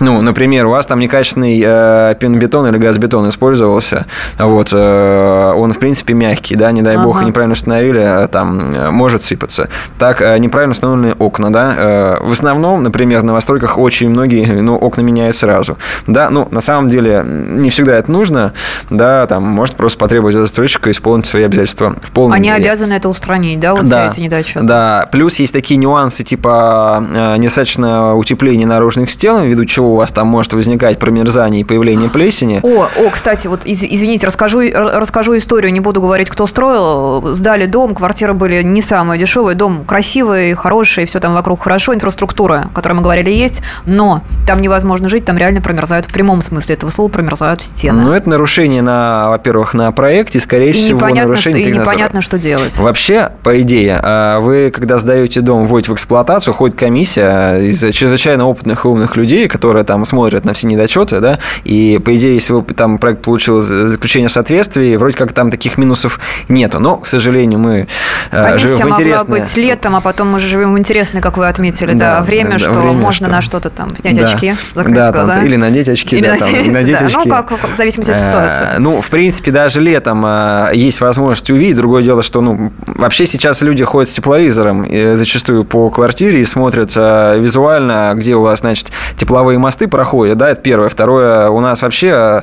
Ну, 0.00 0.20
например, 0.20 0.66
у 0.66 0.70
вас 0.70 0.86
там 0.86 0.98
некачественный 0.98 1.62
э, 1.64 2.14
пенобетон 2.18 2.66
или 2.66 2.78
газбетон 2.78 3.28
использовался, 3.28 4.06
вот, 4.38 4.70
э, 4.72 5.52
он, 5.54 5.72
в 5.72 5.78
принципе, 5.78 6.14
мягкий, 6.14 6.56
да, 6.56 6.72
не 6.72 6.82
дай 6.82 6.96
бог, 6.96 7.18
Ага. 7.18 7.26
неправильно 7.26 7.52
установили, 7.52 8.00
э, 8.02 8.28
там, 8.28 8.74
э, 8.74 8.90
может 8.90 9.22
сыпаться. 9.22 9.68
Так, 9.98 10.20
э, 10.20 10.38
неправильно 10.38 10.72
установленные 10.72 11.14
окна, 11.14 11.52
да, 11.52 11.74
э, 11.76 12.16
в 12.20 12.32
основном, 12.32 12.82
например, 12.82 13.20
в 13.20 13.24
новостройках 13.24 13.78
очень 13.78 14.08
многие, 14.10 14.46
ну, 14.60 14.76
окна 14.76 15.02
меняют 15.02 15.36
сразу, 15.36 15.78
да, 16.06 16.30
ну, 16.30 16.48
на 16.50 16.60
самом 16.60 16.90
деле, 16.90 17.22
не 17.24 17.70
всегда 17.70 17.96
это 17.96 18.10
нужно, 18.10 18.52
да, 18.96 19.26
там, 19.26 19.42
может 19.44 19.76
просто 19.76 19.98
потребовать 19.98 20.34
от 20.34 20.42
застройщика 20.42 20.90
исполнить 20.90 21.26
свои 21.26 21.42
обязательства 21.44 21.96
в 22.02 22.10
полном 22.10 22.32
Они 22.34 22.48
мере. 22.50 22.62
обязаны 22.62 22.92
это 22.94 23.08
устранить, 23.08 23.58
да, 23.60 23.74
вот 23.74 23.88
Да, 23.88 24.10
все 24.10 24.20
эти 24.20 24.24
недочеты? 24.24 24.60
да. 24.66 25.08
Плюс 25.12 25.36
есть 25.36 25.52
такие 25.52 25.76
нюансы, 25.78 26.24
типа 26.24 27.04
э, 27.14 27.36
недостаточно 27.38 28.14
утепления 28.16 28.66
наружных 28.66 29.10
стен, 29.10 29.42
ввиду 29.42 29.64
чего 29.64 29.92
у 29.94 29.96
вас 29.96 30.12
там 30.12 30.26
может 30.28 30.52
возникать 30.52 30.98
промерзание 30.98 31.62
и 31.62 31.64
появление 31.64 32.08
плесени. 32.08 32.60
О, 32.62 32.84
о, 32.84 33.10
кстати, 33.10 33.46
вот 33.46 33.64
из- 33.64 33.82
извините, 33.84 34.26
расскажу, 34.26 34.60
расскажу 34.72 35.36
историю, 35.36 35.72
не 35.72 35.80
буду 35.80 36.00
говорить, 36.00 36.28
кто 36.28 36.46
строил. 36.46 37.26
Сдали 37.32 37.66
дом, 37.66 37.94
квартиры 37.94 38.34
были 38.34 38.62
не 38.62 38.82
самые 38.82 39.18
дешевые, 39.18 39.54
дом 39.56 39.84
красивый, 39.84 40.54
хороший, 40.54 41.06
все 41.06 41.20
там 41.20 41.34
вокруг 41.34 41.62
хорошо, 41.62 41.94
инфраструктура, 41.94 42.68
о 42.72 42.74
которой 42.74 42.94
мы 42.94 43.02
говорили, 43.02 43.30
есть, 43.30 43.62
но 43.86 44.22
там 44.46 44.60
невозможно 44.60 45.08
жить, 45.08 45.24
там 45.24 45.36
реально 45.38 45.60
промерзают, 45.60 46.06
в 46.06 46.12
прямом 46.12 46.42
смысле 46.42 46.74
этого 46.74 46.90
слова 46.90 47.08
промерзают 47.10 47.62
стены. 47.62 48.02
Ну, 48.02 48.12
это 48.12 48.28
нарушение, 48.28 48.81
на, 48.82 49.30
во-первых, 49.30 49.74
на 49.74 49.90
проекте, 49.92 50.40
скорее 50.40 50.70
и 50.70 50.72
всего, 50.72 50.98
непонятно, 50.98 51.36
что, 51.36 51.50
нарушение 51.50 51.70
и 51.70 51.78
непонятно, 51.78 52.20
что 52.20 52.38
делать. 52.38 52.76
Вообще, 52.78 53.30
по 53.42 53.60
идее, 53.60 54.00
э, 54.02 54.38
вы, 54.40 54.70
когда 54.74 54.98
сдаете 54.98 55.40
дом, 55.40 55.66
вводите 55.66 55.90
в 55.92 55.94
эксплуатацию, 55.94 56.54
ходит 56.54 56.76
комиссия 56.78 57.56
из 57.56 57.80
чрезвычайно 57.94 58.46
опытных 58.46 58.84
и 58.84 58.88
умных 58.88 59.16
людей, 59.16 59.48
которые 59.48 59.84
там 59.84 60.04
смотрят 60.04 60.44
на 60.44 60.52
все 60.52 60.66
недочеты, 60.66 61.20
да, 61.20 61.38
и, 61.64 62.00
по 62.04 62.14
идее, 62.14 62.34
если 62.34 62.52
вы 62.52 62.62
там 62.62 62.98
проект 62.98 63.22
получил 63.22 63.62
заключение 63.62 64.28
соответствия, 64.28 64.98
вроде 64.98 65.16
как 65.16 65.32
там 65.32 65.50
таких 65.50 65.78
минусов 65.78 66.20
нету. 66.48 66.78
Но, 66.80 66.96
к 66.98 67.06
сожалению, 67.06 67.58
мы 67.58 67.86
живем 68.30 68.44
Комиссия 68.46 68.66
в 68.68 68.78
могла 68.80 68.96
интересное... 69.02 69.40
быть 69.40 69.56
летом, 69.56 69.96
а 69.96 70.00
потом 70.00 70.30
мы 70.30 70.40
же 70.40 70.48
живем 70.48 70.74
в 70.74 70.78
интересной, 70.78 71.20
как 71.20 71.36
вы 71.36 71.46
отметили, 71.48 71.92
да, 71.94 72.16
Да, 72.18 72.22
время, 72.22 72.52
да, 72.52 72.58
что 72.58 72.72
время, 72.72 72.92
можно 72.92 73.26
что- 73.26 73.34
на 73.36 73.40
что-то 73.40 73.70
там 73.70 73.96
снять 73.96 74.16
Да. 74.16 74.28
очки, 74.28 74.54
закрыть 74.74 74.94
да, 74.94 75.12
там, 75.12 75.26
глаза. 75.26 75.42
или 75.42 75.56
надеть 75.56 75.88
очки, 75.88 76.16
Или 76.16 76.26
да, 76.26 76.36
там, 76.36 76.52
надеть, 76.52 76.72
надеть 76.72 76.98
да. 76.98 77.06
очки. 77.06 77.28
Ну, 77.28 77.30
как, 77.30 77.50
в 77.72 77.76
зависимости 77.76 78.10
от 78.10 78.16
Э, 78.16 78.28
ситуации. 78.28 78.71
Ну, 78.78 79.00
в 79.00 79.10
принципе, 79.10 79.50
даже 79.50 79.80
летом 79.80 80.24
э, 80.24 80.70
есть 80.74 81.00
возможность 81.00 81.50
увидеть. 81.50 81.76
Другое 81.76 82.02
дело, 82.02 82.22
что, 82.22 82.40
ну, 82.40 82.72
вообще 82.86 83.26
сейчас 83.26 83.62
люди 83.62 83.84
ходят 83.84 84.08
с 84.08 84.12
тепловизором 84.12 84.84
э, 84.84 85.16
зачастую 85.16 85.64
по 85.64 85.90
квартире 85.90 86.40
и 86.40 86.44
смотрят 86.44 86.92
э, 86.96 87.38
визуально, 87.38 88.12
где 88.14 88.34
у 88.34 88.42
вас, 88.42 88.60
значит, 88.60 88.90
тепловые 89.16 89.58
мосты 89.58 89.88
проходят, 89.88 90.38
да, 90.38 90.50
это 90.50 90.60
первое. 90.60 90.88
Второе, 90.88 91.48
у 91.48 91.60
нас 91.60 91.82
вообще 91.82 92.42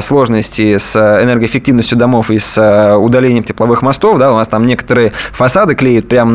сложности 0.00 0.76
с 0.76 0.96
энергоэффективностью 0.96 1.98
домов 1.98 2.30
и 2.30 2.38
с 2.38 2.96
удалением 2.96 3.44
тепловых 3.44 3.82
мостов, 3.82 4.18
да, 4.18 4.32
у 4.32 4.36
нас 4.36 4.48
там 4.48 4.64
некоторые 4.64 5.12
фасады 5.32 5.74
клеят 5.74 6.08
прямо 6.08 6.30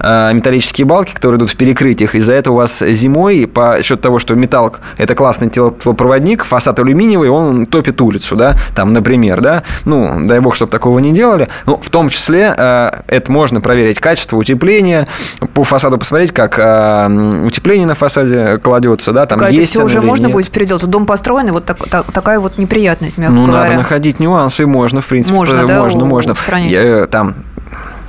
на 0.00 0.32
металлические 0.32 0.86
балки, 0.86 1.14
которые 1.14 1.38
идут 1.38 1.50
в 1.50 1.56
перекрытиях. 1.56 2.14
Из-за 2.14 2.34
этого 2.34 2.54
у 2.54 2.56
вас 2.58 2.80
зимой, 2.80 3.46
по 3.46 3.78
счету 3.82 4.02
того, 4.02 4.18
что 4.18 4.34
металл– 4.34 4.76
это 4.96 5.14
классный 5.14 5.50
теплопроводник, 5.50 6.44
фасад 6.44 6.78
алюминиевый, 6.78 7.28
он 7.28 7.66
топит 7.66 8.00
улицу, 8.00 8.36
да, 8.36 8.47
там, 8.74 8.92
например, 8.92 9.40
да, 9.40 9.62
ну, 9.84 10.26
дай 10.26 10.40
бог, 10.40 10.54
чтобы 10.54 10.70
такого 10.70 10.98
не 10.98 11.12
делали. 11.12 11.48
Ну, 11.66 11.78
в 11.82 11.90
том 11.90 12.08
числе 12.08 12.54
э, 12.56 12.90
это 13.08 13.30
можно 13.32 13.60
проверить 13.60 13.98
качество 14.00 14.36
утепления, 14.36 15.06
по 15.54 15.64
фасаду 15.64 15.98
посмотреть, 15.98 16.32
как 16.32 16.58
э, 16.58 17.42
утепление 17.46 17.86
на 17.86 17.94
фасаде 17.94 18.58
кладется, 18.58 19.12
да, 19.12 19.26
там 19.26 19.40
а 19.42 19.50
есть 19.50 19.74
это 19.74 19.80
все 19.80 19.84
уже 19.84 20.00
можно 20.00 20.26
нет. 20.26 20.32
будет 20.32 20.50
переделать. 20.50 20.84
Дом 20.84 21.06
построенный, 21.06 21.52
вот 21.52 21.64
так- 21.64 21.88
так- 21.88 22.12
такая 22.12 22.40
вот 22.40 22.58
неприятность, 22.58 23.18
мягко 23.18 23.34
Ну, 23.34 23.46
говоря. 23.46 23.64
надо 23.64 23.74
находить 23.76 24.20
нюансы, 24.20 24.66
можно, 24.66 25.00
в 25.00 25.06
принципе. 25.06 25.34
Можно, 25.34 25.66
да, 25.66 25.80
можно, 25.80 26.04
у- 26.04 26.06
можно. 26.06 26.32
устранить? 26.32 26.70
Я, 26.70 26.82
э, 26.82 27.06
там 27.06 27.34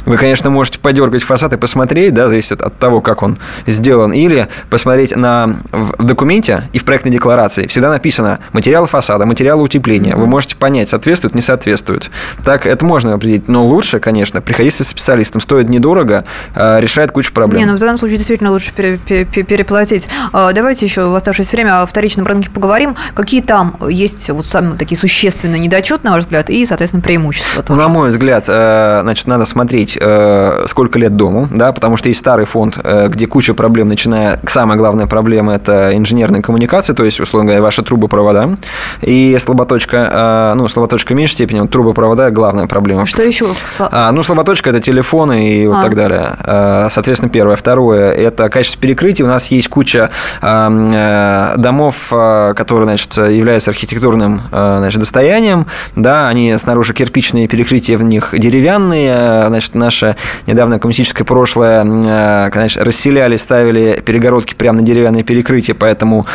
вы, 0.09 0.17
конечно, 0.17 0.49
можете 0.49 0.79
подергать 0.79 1.23
фасад 1.23 1.53
и 1.53 1.57
посмотреть, 1.57 2.13
да, 2.13 2.27
зависит 2.27 2.61
от 2.61 2.77
того, 2.79 2.99
как 3.01 3.21
он 3.23 3.37
сделан, 3.67 4.11
или 4.11 4.47
посмотреть 4.69 5.15
на, 5.15 5.61
в 5.71 6.03
документе 6.03 6.63
и 6.73 6.79
в 6.79 6.83
проектной 6.85 7.11
декларации. 7.11 7.67
Всегда 7.67 7.89
написано 7.89 8.39
материалы 8.53 8.87
фасада, 8.87 9.25
материалы 9.25 9.61
утепления. 9.63 10.15
Вы 10.15 10.25
можете 10.25 10.55
понять, 10.55 10.89
соответствует, 10.89 11.35
не 11.35 11.41
соответствует. 11.41 12.09
Так, 12.43 12.65
это 12.65 12.83
можно 12.85 13.13
определить. 13.13 13.47
Но 13.47 13.65
лучше, 13.65 13.99
конечно, 13.99 14.41
приходить 14.41 14.73
со 14.73 14.83
специалистом. 14.83 15.41
Стоит 15.41 15.69
недорого, 15.69 16.25
э, 16.55 16.79
решает 16.79 17.11
кучу 17.11 17.31
проблем. 17.31 17.59
Не, 17.61 17.67
ну 17.67 17.77
в 17.77 17.79
данном 17.79 17.97
случае 17.99 18.17
действительно 18.17 18.51
лучше 18.51 18.73
пере- 18.73 18.97
пере- 18.97 19.25
пере- 19.25 19.43
переплатить. 19.43 20.09
А, 20.33 20.51
Давайте 20.53 20.85
еще 20.87 21.07
в 21.07 21.15
оставшееся 21.15 21.55
время 21.55 21.81
о 21.81 21.85
вторичном 21.85 22.25
рынке 22.25 22.49
поговорим. 22.49 22.95
Какие 23.13 23.41
там 23.41 23.77
есть 23.87 24.29
вот 24.31 24.47
самые 24.47 24.77
такие 24.77 24.97
существенные 24.97 25.59
недочеты, 25.59 26.01
на 26.05 26.11
ваш 26.13 26.23
взгляд, 26.23 26.49
и, 26.49 26.65
соответственно, 26.65 27.03
преимущества 27.03 27.61
тоже? 27.61 27.79
на 27.79 27.87
мой 27.87 28.09
взгляд, 28.09 28.45
э, 28.47 28.99
значит, 29.03 29.27
надо 29.27 29.45
смотреть, 29.45 29.98
э, 29.99 30.65
сколько 30.67 30.99
лет 30.99 31.15
дому, 31.15 31.47
да, 31.51 31.71
потому 31.71 31.97
что 31.97 32.09
есть 32.09 32.19
старый 32.19 32.45
фонд, 32.45 32.79
э, 32.83 33.07
где 33.09 33.27
куча 33.27 33.53
проблем, 33.53 33.89
начиная, 33.89 34.39
самая 34.47 34.77
главная 34.77 35.07
проблема– 35.07 35.53
это 35.55 35.95
инженерная 35.95 36.41
коммуникация, 36.41 36.93
то 36.93 37.03
есть, 37.03 37.19
условно 37.19 37.47
говоря, 37.47 37.61
ваши 37.61 37.83
трубопровода, 37.83 38.57
и 39.01 39.37
слаботочка, 39.39 40.51
э, 40.51 40.53
ну, 40.55 40.67
слаботочка 40.67 41.13
в 41.13 41.15
меньшей 41.15 41.33
степени, 41.33 41.59
вот 41.59 41.71
трубопровода– 41.71 42.29
главная 42.31 42.67
проблема. 42.67 43.05
Что 43.05 43.23
еще? 43.23 43.47
А, 43.79 44.11
ну, 44.11 44.23
слаботочка– 44.23 44.69
это 44.71 44.79
телефоны 44.79 45.53
и 45.53 45.67
вот 45.67 45.77
А. 45.77 45.81
так 45.81 45.95
далее. 45.95 46.35
А, 46.39 46.87
Соответственно, 46.89 47.31
первое. 47.31 47.55
Второе– 47.55 48.11
это 48.13 48.49
качество 48.49 48.81
перекрытия. 48.81 49.25
У 49.25 49.29
нас 49.29 49.47
есть 49.47 49.67
куча 49.67 50.09
ам, 50.41 50.89
э, 50.93 51.53
домов, 51.57 52.09
которые, 52.09 52.85
значит, 52.85 53.17
являются 53.17 53.71
архитектурным 53.71 54.41
значит, 54.51 54.99
достоянием. 54.99 55.65
Да, 55.95 56.27
они 56.27 56.55
снаружи 56.57 56.93
кирпичные, 56.93 57.47
перекрытия 57.47 57.97
в 57.97 58.03
них 58.03 58.33
деревянные. 58.37 59.47
Значит, 59.47 59.75
на 59.75 59.88
наше 59.89 60.15
недавно 60.45 60.77
коммунистическое 60.77 61.25
прошлое, 61.25 61.83
э, 61.83 62.49
конечно, 62.51 62.85
расселяли, 62.85 63.37
ставили 63.37 63.99
перегородки 64.05 64.53
прямо 64.53 64.77
на 64.77 64.83
деревянные 64.85 65.23
перекрытия, 65.23 65.73
поэтому 65.73 66.27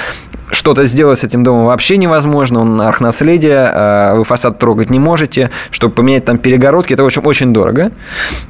что-то 0.54 0.84
сделать 0.84 1.18
с 1.20 1.24
этим 1.24 1.44
домом 1.44 1.66
вообще 1.66 1.96
невозможно, 1.96 2.60
он 2.60 2.80
архнаследие, 2.80 3.70
а, 3.72 4.14
вы 4.14 4.24
фасад 4.24 4.58
трогать 4.58 4.90
не 4.90 4.98
можете, 4.98 5.50
чтобы 5.70 5.94
поменять 5.94 6.24
там 6.24 6.38
перегородки, 6.38 6.92
это 6.92 7.04
очень, 7.04 7.22
очень 7.22 7.52
дорого. 7.52 7.90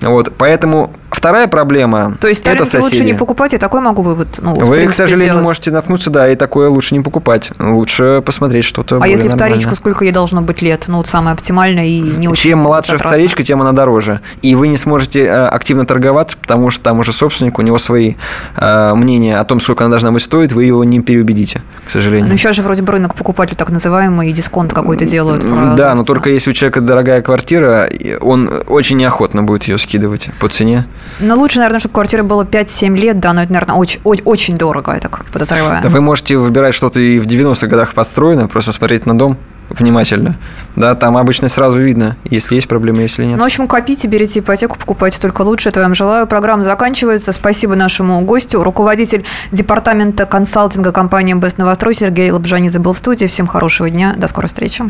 Вот, 0.01 0.33
поэтому 0.37 0.93
вторая 1.11 1.47
проблема 1.49 2.17
То 2.21 2.29
есть 2.29 2.47
это 2.47 2.65
соседи. 2.65 2.83
лучше 2.83 3.05
не 3.05 3.15
покупать, 3.15 3.53
я 3.53 3.59
такой 3.59 3.81
могу 3.81 4.03
вывод 4.03 4.39
ну, 4.41 4.55
Вы, 4.55 4.87
к 4.87 4.95
сожалению, 4.95 5.35
сделать. 5.35 5.45
можете 5.45 5.71
наткнуться, 5.71 6.11
да, 6.11 6.29
и 6.29 6.37
такое 6.37 6.69
лучше 6.69 6.95
не 6.95 7.01
покупать. 7.01 7.51
Лучше 7.59 8.23
посмотреть 8.25 8.65
что-то 8.65 8.99
А 9.01 9.07
если 9.07 9.29
нормальное. 9.29 9.49
вторичка, 9.59 9.75
сколько 9.77 10.05
ей 10.05 10.13
должно 10.13 10.43
быть 10.43 10.63
лет? 10.63 10.85
Ну, 10.89 10.99
вот 10.99 11.07
самое 11.09 11.35
оптимальное 11.35 11.87
и 11.87 12.01
не 12.01 12.29
очень 12.29 12.51
Чем 12.51 12.59
младше 12.61 12.93
затратно. 12.93 13.11
вторичка, 13.11 13.43
тем 13.43 13.61
она 13.61 13.73
дороже. 13.73 14.21
И 14.43 14.55
вы 14.55 14.69
не 14.69 14.77
сможете 14.77 15.21
э, 15.25 15.47
активно 15.47 15.87
торговаться, 15.87 16.37
потому 16.37 16.71
что 16.71 16.83
там 16.83 16.99
уже 16.99 17.13
собственник, 17.13 17.59
у 17.59 17.63
него 17.63 17.79
свои 17.79 18.15
э, 18.57 18.95
мнения 18.95 19.39
о 19.39 19.45
том, 19.45 19.61
сколько 19.61 19.85
она 19.85 19.91
должна 19.91 20.13
быть 20.13 20.23
стоить, 20.23 20.53
вы 20.53 20.65
его 20.65 20.85
не 20.85 21.01
переубедите, 21.01 21.63
к 21.87 21.91
сожалению. 21.95 22.31
Ну, 22.31 22.37
сейчас 22.37 22.57
же 22.57 22.63
вроде 22.63 22.83
бы 22.83 22.93
рынок 22.93 23.15
покупатель 23.15 23.57
так 23.57 23.71
называемый, 23.71 24.31
и 24.31 24.33
дисконт 24.33 24.73
какой-то 24.73 25.07
делают. 25.07 25.43
Да, 25.77 25.95
но 25.95 26.05
только 26.05 26.31
если 26.31 26.51
у 26.51 26.53
человека 26.53 26.81
дорогая 26.81 27.23
квартира, 27.23 27.89
он 28.21 28.51
очень 28.69 28.97
неохотно 28.97 29.43
будет 29.43 29.65
ее 29.65 29.79
скидывать 29.79 30.31
по 30.41 30.49
цене. 30.49 30.87
Но 31.21 31.37
лучше, 31.37 31.59
наверное, 31.59 31.81
чтобы 31.81 31.95
квартира 31.95 32.23
была 32.23 32.45
5-7 32.45 32.97
лет, 32.97 33.21
да, 33.21 33.33
но 33.33 33.43
это, 33.43 33.53
наверное, 33.53 33.77
очень, 33.77 34.01
очень 34.05 34.57
дорого, 34.57 34.93
я 34.93 35.01
так 35.01 35.25
подозреваю. 35.27 35.83
Да 35.83 35.89
вы 35.89 36.01
можете 36.01 36.37
выбирать 36.37 36.75
что-то 36.75 37.01
и 37.01 37.19
в 37.19 37.27
90-х 37.27 37.67
годах 37.67 37.95
построено, 37.95 38.49
просто 38.49 38.73
смотреть 38.73 39.07
на 39.07 39.17
дом 39.17 39.39
внимательно. 39.71 40.37
Да, 40.77 40.95
там 40.95 41.17
обычно 41.17 41.49
сразу 41.49 41.79
видно, 41.79 42.17
если 42.25 42.57
есть 42.57 42.69
проблемы, 42.69 43.03
если 43.03 43.25
нет. 43.25 43.37
Ну, 43.37 43.43
в 43.43 43.47
общем, 43.47 43.67
копите, 43.67 44.09
берите 44.09 44.41
ипотеку, 44.41 44.79
покупайте 44.79 45.21
только 45.21 45.43
лучше. 45.43 45.69
Это 45.69 45.81
вам 45.81 45.95
желаю. 45.95 46.27
Программа 46.27 46.65
заканчивается. 46.65 47.33
Спасибо 47.33 47.75
нашему 47.75 48.21
гостю, 48.23 48.63
руководитель 48.63 49.25
департамента 49.53 50.27
консалтинга 50.27 50.93
компании 50.93 51.35
Best 51.35 51.55
Новострой 51.59 51.95
Сергей 51.95 52.31
Лобжанидзе 52.31 52.79
был 52.79 52.93
в 52.93 52.99
студии. 52.99 53.27
Всем 53.27 53.47
хорошего 53.47 53.91
дня. 53.91 54.15
До 54.17 54.27
скорой 54.27 54.47
встречи. 54.47 54.85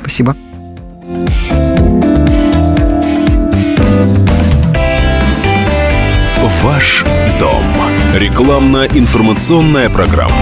Спасибо. 0.00 0.36
Ваш 6.62 7.04
дом. 7.40 7.64
Рекламно-информационная 8.14 9.90
программа. 9.90 10.41